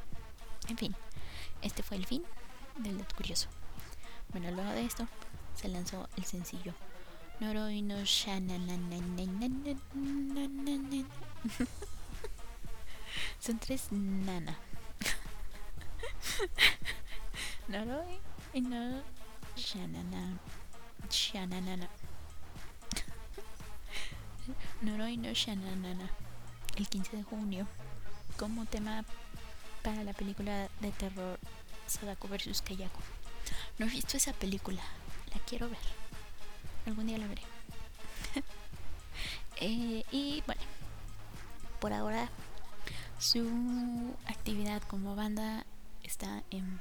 En 0.67 0.77
fin 0.77 0.95
este 1.61 1.83
fue 1.83 1.97
el 1.97 2.05
fin 2.05 2.23
del 2.77 2.97
dato 2.97 3.15
curioso. 3.15 3.47
Bueno, 4.31 4.51
luego 4.51 4.69
de 4.71 4.85
esto 4.85 5.07
se 5.55 5.67
lanzó 5.69 6.07
el 6.17 6.25
sencillo 6.25 6.73
Noroi 7.39 7.83
no 7.83 7.97
Son 13.39 13.59
tres 13.59 13.91
nana. 13.91 14.57
Noroi 17.67 18.19
no 18.61 19.01
Shanana. 19.55 20.39
Shananana. 21.09 21.88
Noroi 24.81 25.17
no 25.17 25.33
Shananana. 25.33 26.09
El 26.77 26.88
15 26.88 27.17
de 27.17 27.23
junio. 27.23 27.67
Como 28.38 28.65
tema 28.65 29.03
para 29.83 30.03
la 30.03 30.13
película 30.13 30.69
de 30.81 30.91
terror 30.91 31.39
Sadako 31.88 32.27
vs 32.27 32.61
Kayako. 32.61 32.99
No 33.77 33.85
he 33.85 33.89
visto 33.89 34.17
esa 34.17 34.33
película. 34.33 34.81
La 35.33 35.39
quiero 35.41 35.69
ver. 35.69 35.79
Algún 36.85 37.07
día 37.07 37.17
la 37.17 37.27
veré. 37.27 37.43
Eh, 39.59 40.03
y 40.11 40.43
bueno, 40.45 40.61
por 41.79 41.91
ahora 41.91 42.29
su 43.20 44.15
actividad 44.26 44.82
como 44.84 45.15
banda 45.15 45.65
está 46.03 46.43
en 46.51 46.80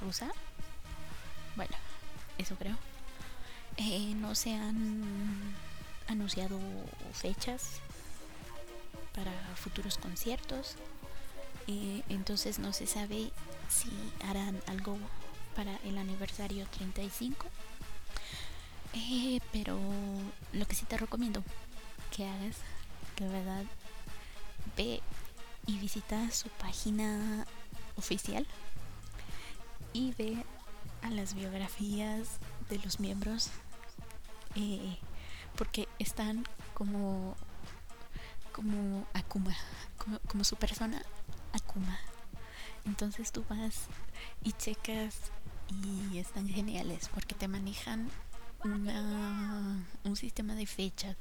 pausa. 0.00 0.30
Bueno, 1.56 1.74
eso 2.38 2.56
creo. 2.56 2.76
Eh, 3.76 4.14
no 4.14 4.34
se 4.34 4.54
han 4.54 5.02
anunciado 6.08 6.58
fechas 7.12 7.80
para 9.14 9.32
futuros 9.56 9.98
conciertos. 9.98 10.76
Eh, 11.66 12.02
entonces 12.08 12.58
no 12.58 12.72
se 12.72 12.86
sabe 12.86 13.32
si 13.68 13.90
harán 14.28 14.60
algo 14.66 14.98
para 15.56 15.76
el 15.84 15.98
aniversario 15.98 16.66
35. 16.66 17.46
Eh, 18.94 19.40
pero 19.52 19.78
lo 20.52 20.66
que 20.66 20.74
sí 20.74 20.84
te 20.86 20.96
recomiendo 20.96 21.42
que 22.14 22.28
hagas, 22.28 22.58
que 23.16 23.26
verdad, 23.26 23.64
ve 24.76 25.00
y 25.66 25.78
visita 25.78 26.30
su 26.30 26.48
página 26.48 27.46
oficial 27.96 28.46
y 29.92 30.12
ve 30.12 30.44
a 31.02 31.10
las 31.10 31.34
biografías 31.34 32.38
de 32.68 32.78
los 32.78 33.00
miembros 33.00 33.50
eh, 34.56 34.98
porque 35.56 35.88
están 35.98 36.46
como 36.74 37.36
como 38.52 39.06
Akuma 39.14 39.54
como, 39.98 40.18
como 40.20 40.44
su 40.44 40.56
persona 40.56 41.02
Akuma. 41.52 41.98
Entonces 42.84 43.32
tú 43.32 43.44
vas 43.48 43.86
y 44.42 44.52
checas 44.52 45.16
y 45.70 46.18
están 46.18 46.48
geniales 46.48 47.08
porque 47.12 47.34
te 47.34 47.48
manejan 47.48 48.10
una, 48.64 49.84
un 50.04 50.16
sistema 50.16 50.54
de 50.54 50.66
fecha 50.66 51.16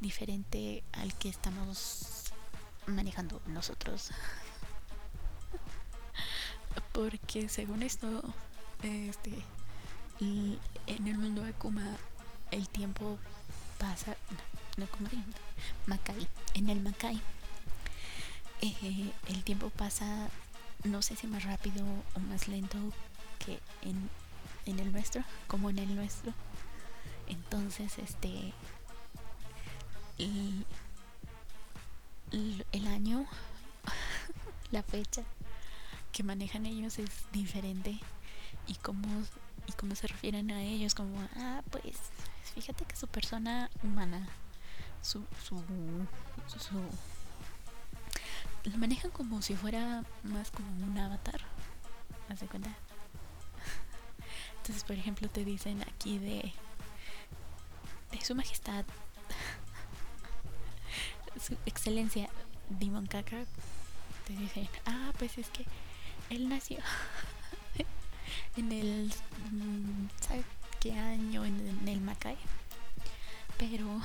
diferente 0.00 0.82
al 0.92 1.14
que 1.14 1.28
estamos 1.28 2.27
manejando 2.94 3.40
nosotros. 3.46 4.10
Porque 6.92 7.48
según 7.48 7.82
esto, 7.82 8.22
este, 8.82 9.32
en 10.20 11.06
el 11.06 11.18
mundo 11.18 11.42
de 11.42 11.52
Kuma 11.52 11.96
el 12.50 12.68
tiempo 12.68 13.18
pasa, 13.78 14.16
no, 14.76 14.84
no 14.84 14.90
como 14.90 15.08
Makai, 15.86 16.26
en 16.54 16.70
el 16.70 16.80
Makai 16.80 17.20
eh, 18.60 19.12
el 19.28 19.44
tiempo 19.44 19.70
pasa, 19.70 20.28
no 20.82 21.02
sé 21.02 21.14
si 21.14 21.26
más 21.26 21.44
rápido 21.44 21.84
o 22.14 22.20
más 22.20 22.48
lento 22.48 22.78
que 23.38 23.60
en, 23.82 24.10
en 24.66 24.80
el 24.80 24.90
nuestro, 24.92 25.22
como 25.46 25.70
en 25.70 25.78
el 25.78 25.94
nuestro. 25.94 26.32
Entonces, 27.28 27.98
este, 27.98 28.52
el, 30.18 30.66
el 32.30 32.86
año, 32.86 33.26
la 34.70 34.82
fecha 34.82 35.22
que 36.12 36.22
manejan 36.22 36.66
ellos 36.66 36.98
es 36.98 37.10
diferente 37.32 37.98
y 38.66 38.74
cómo, 38.76 39.08
y 39.66 39.72
cómo 39.72 39.94
se 39.94 40.06
refieren 40.06 40.50
a 40.50 40.62
ellos 40.62 40.94
como, 40.94 41.16
ah, 41.36 41.62
pues 41.70 41.96
fíjate 42.54 42.84
que 42.84 42.96
su 42.96 43.06
persona 43.06 43.70
humana, 43.82 44.28
su, 45.02 45.24
su, 45.44 45.62
su, 46.58 46.80
lo 48.64 48.78
manejan 48.78 49.10
como 49.10 49.42
si 49.42 49.54
fuera 49.54 50.04
más 50.22 50.50
como 50.50 50.68
un 50.84 50.98
avatar, 50.98 51.40
¿haz 52.28 52.40
de 52.40 52.46
cuenta? 52.46 52.70
Entonces, 54.58 54.84
por 54.84 54.96
ejemplo, 54.96 55.28
te 55.28 55.44
dicen 55.44 55.82
aquí 55.82 56.18
de, 56.18 56.52
de 58.10 58.24
su 58.24 58.34
majestad, 58.34 58.84
su 61.40 61.56
excelencia, 61.66 62.28
Dimon 62.68 63.06
Kaka, 63.06 63.44
te 64.26 64.32
dicen, 64.34 64.68
ah, 64.86 65.12
pues 65.18 65.38
es 65.38 65.48
que 65.48 65.64
él 66.30 66.48
nació 66.48 66.78
en 68.56 68.72
el. 68.72 69.12
Mm, 69.52 70.08
¿Sabes 70.20 70.44
qué 70.80 70.92
año? 70.92 71.44
En, 71.44 71.88
el 71.88 72.00
Macay. 72.00 72.36
Pero. 73.56 73.86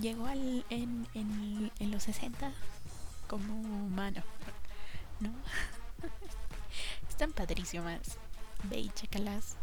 llegó 0.00 0.26
al, 0.26 0.64
en, 0.70 1.06
en, 1.14 1.72
en 1.78 1.90
los 1.90 2.04
60 2.04 2.52
como 3.26 3.54
humano. 3.54 4.22
¿No? 5.20 5.30
Están 7.08 7.32
padrísimas. 7.32 8.18
Ve 8.64 8.78
y 8.78 8.88
checalas. 8.90 9.56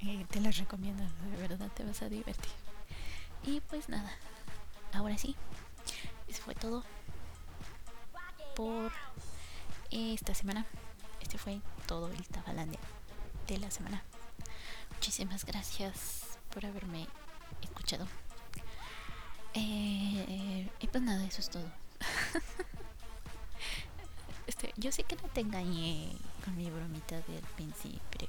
Eh, 0.00 0.26
te 0.30 0.40
las 0.40 0.58
recomiendo, 0.58 1.02
de 1.02 1.48
verdad 1.48 1.70
te 1.74 1.84
vas 1.84 2.02
a 2.02 2.08
divertir. 2.08 2.52
Y 3.44 3.60
pues 3.60 3.88
nada, 3.88 4.10
ahora 4.92 5.16
sí, 5.16 5.36
eso 6.28 6.42
fue 6.42 6.54
todo 6.54 6.84
por 8.54 8.92
esta 9.90 10.34
semana. 10.34 10.66
Este 11.20 11.38
fue 11.38 11.60
todo 11.86 12.10
el 12.10 12.26
Tabalandia 12.28 12.80
de 13.46 13.58
la 13.58 13.70
semana. 13.70 14.02
Muchísimas 14.92 15.44
gracias 15.44 16.38
por 16.52 16.66
haberme 16.66 17.06
escuchado. 17.62 18.06
Eh, 19.54 20.68
y 20.80 20.86
pues 20.88 21.02
nada, 21.02 21.24
eso 21.24 21.40
es 21.40 21.50
todo. 21.50 21.70
este, 24.46 24.72
yo 24.76 24.92
sé 24.92 25.04
que 25.04 25.16
no 25.16 25.28
te 25.28 25.40
engañé 25.40 26.12
con 26.44 26.56
mi 26.56 26.70
bromita 26.70 27.20
del 27.22 27.42
principio. 27.56 28.28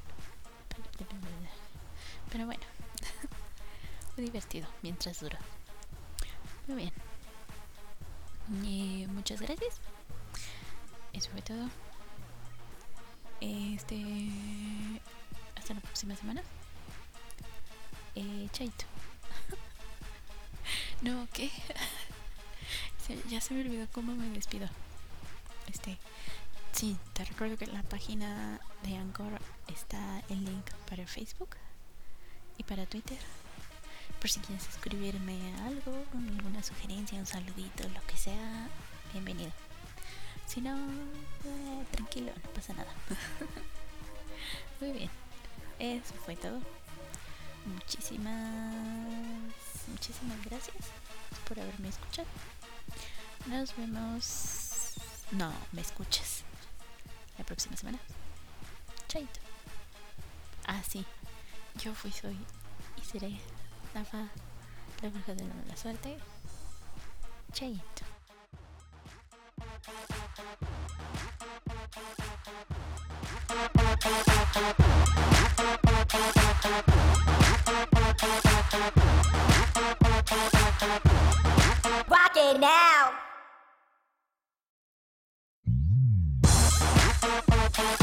Pero 2.31 2.45
bueno, 2.45 2.61
divertido 4.19 4.67
mientras 4.81 5.19
duró. 5.19 5.37
Muy 6.67 6.77
bien. 6.77 6.93
Eh, 8.65 9.07
muchas 9.07 9.41
gracias 9.41 9.79
eso 11.13 11.29
fue 11.31 11.41
todo. 11.41 11.69
Este. 13.41 14.29
Hasta 15.55 15.73
la 15.73 15.81
próxima 15.81 16.15
semana. 16.15 16.41
Eh, 18.15 18.47
chaito. 18.51 18.85
no, 21.01 21.27
¿qué? 21.33 21.51
ya 23.29 23.41
se 23.41 23.53
me 23.53 23.61
olvidó 23.61 23.87
cómo 23.91 24.15
me 24.15 24.29
despido. 24.29 24.67
Este. 25.67 25.97
Sí, 26.71 26.97
te 27.13 27.25
recuerdo 27.25 27.57
que 27.57 27.65
en 27.65 27.73
la 27.73 27.83
página 27.83 28.59
de 28.83 28.95
Anchor 28.95 29.41
está 29.67 30.23
el 30.29 30.45
link 30.45 30.69
para 30.87 31.05
Facebook 31.07 31.57
y 32.57 32.63
para 32.63 32.85
Twitter. 32.85 33.17
Por 34.19 34.29
si 34.29 34.39
quieres 34.41 34.67
escribirme 34.67 35.37
algo, 35.63 36.03
alguna 36.13 36.61
sugerencia, 36.61 37.17
un 37.17 37.25
saludito, 37.25 37.87
lo 37.87 38.05
que 38.05 38.17
sea, 38.17 38.67
bienvenido. 39.13 39.51
Si 40.45 40.59
no, 40.59 40.75
eh, 40.75 41.85
tranquilo, 41.91 42.31
no 42.43 42.49
pasa 42.49 42.73
nada. 42.73 42.91
Muy 44.81 44.91
bien, 44.91 45.09
eso 45.79 46.13
fue 46.25 46.35
todo. 46.35 46.59
Muchísimas, 47.65 48.75
muchísimas 49.87 50.43
gracias 50.45 50.75
por 51.47 51.59
haberme 51.59 51.89
escuchado. 51.89 52.27
Nos 53.45 53.75
vemos. 53.77 54.95
No, 55.31 55.53
me 55.71 55.81
escuchas 55.81 56.43
la 57.37 57.45
próxima 57.45 57.77
semana. 57.77 57.99
Chaito. 59.07 59.39
Ah, 60.65 60.81
sí. 60.87 61.05
Yo 61.83 61.93
fui, 61.93 62.11
soy 62.11 62.37
y 62.97 63.05
seré 63.05 63.39
la 63.93 64.03
fa, 64.03 64.27
la 65.01 65.09
bruja 65.09 65.33
de 65.33 65.43
la 65.67 65.75
suerte. 65.75 66.17
Chaito. 67.53 68.05
Rock 82.07 82.37
it 82.37 82.59
now. 82.59 83.08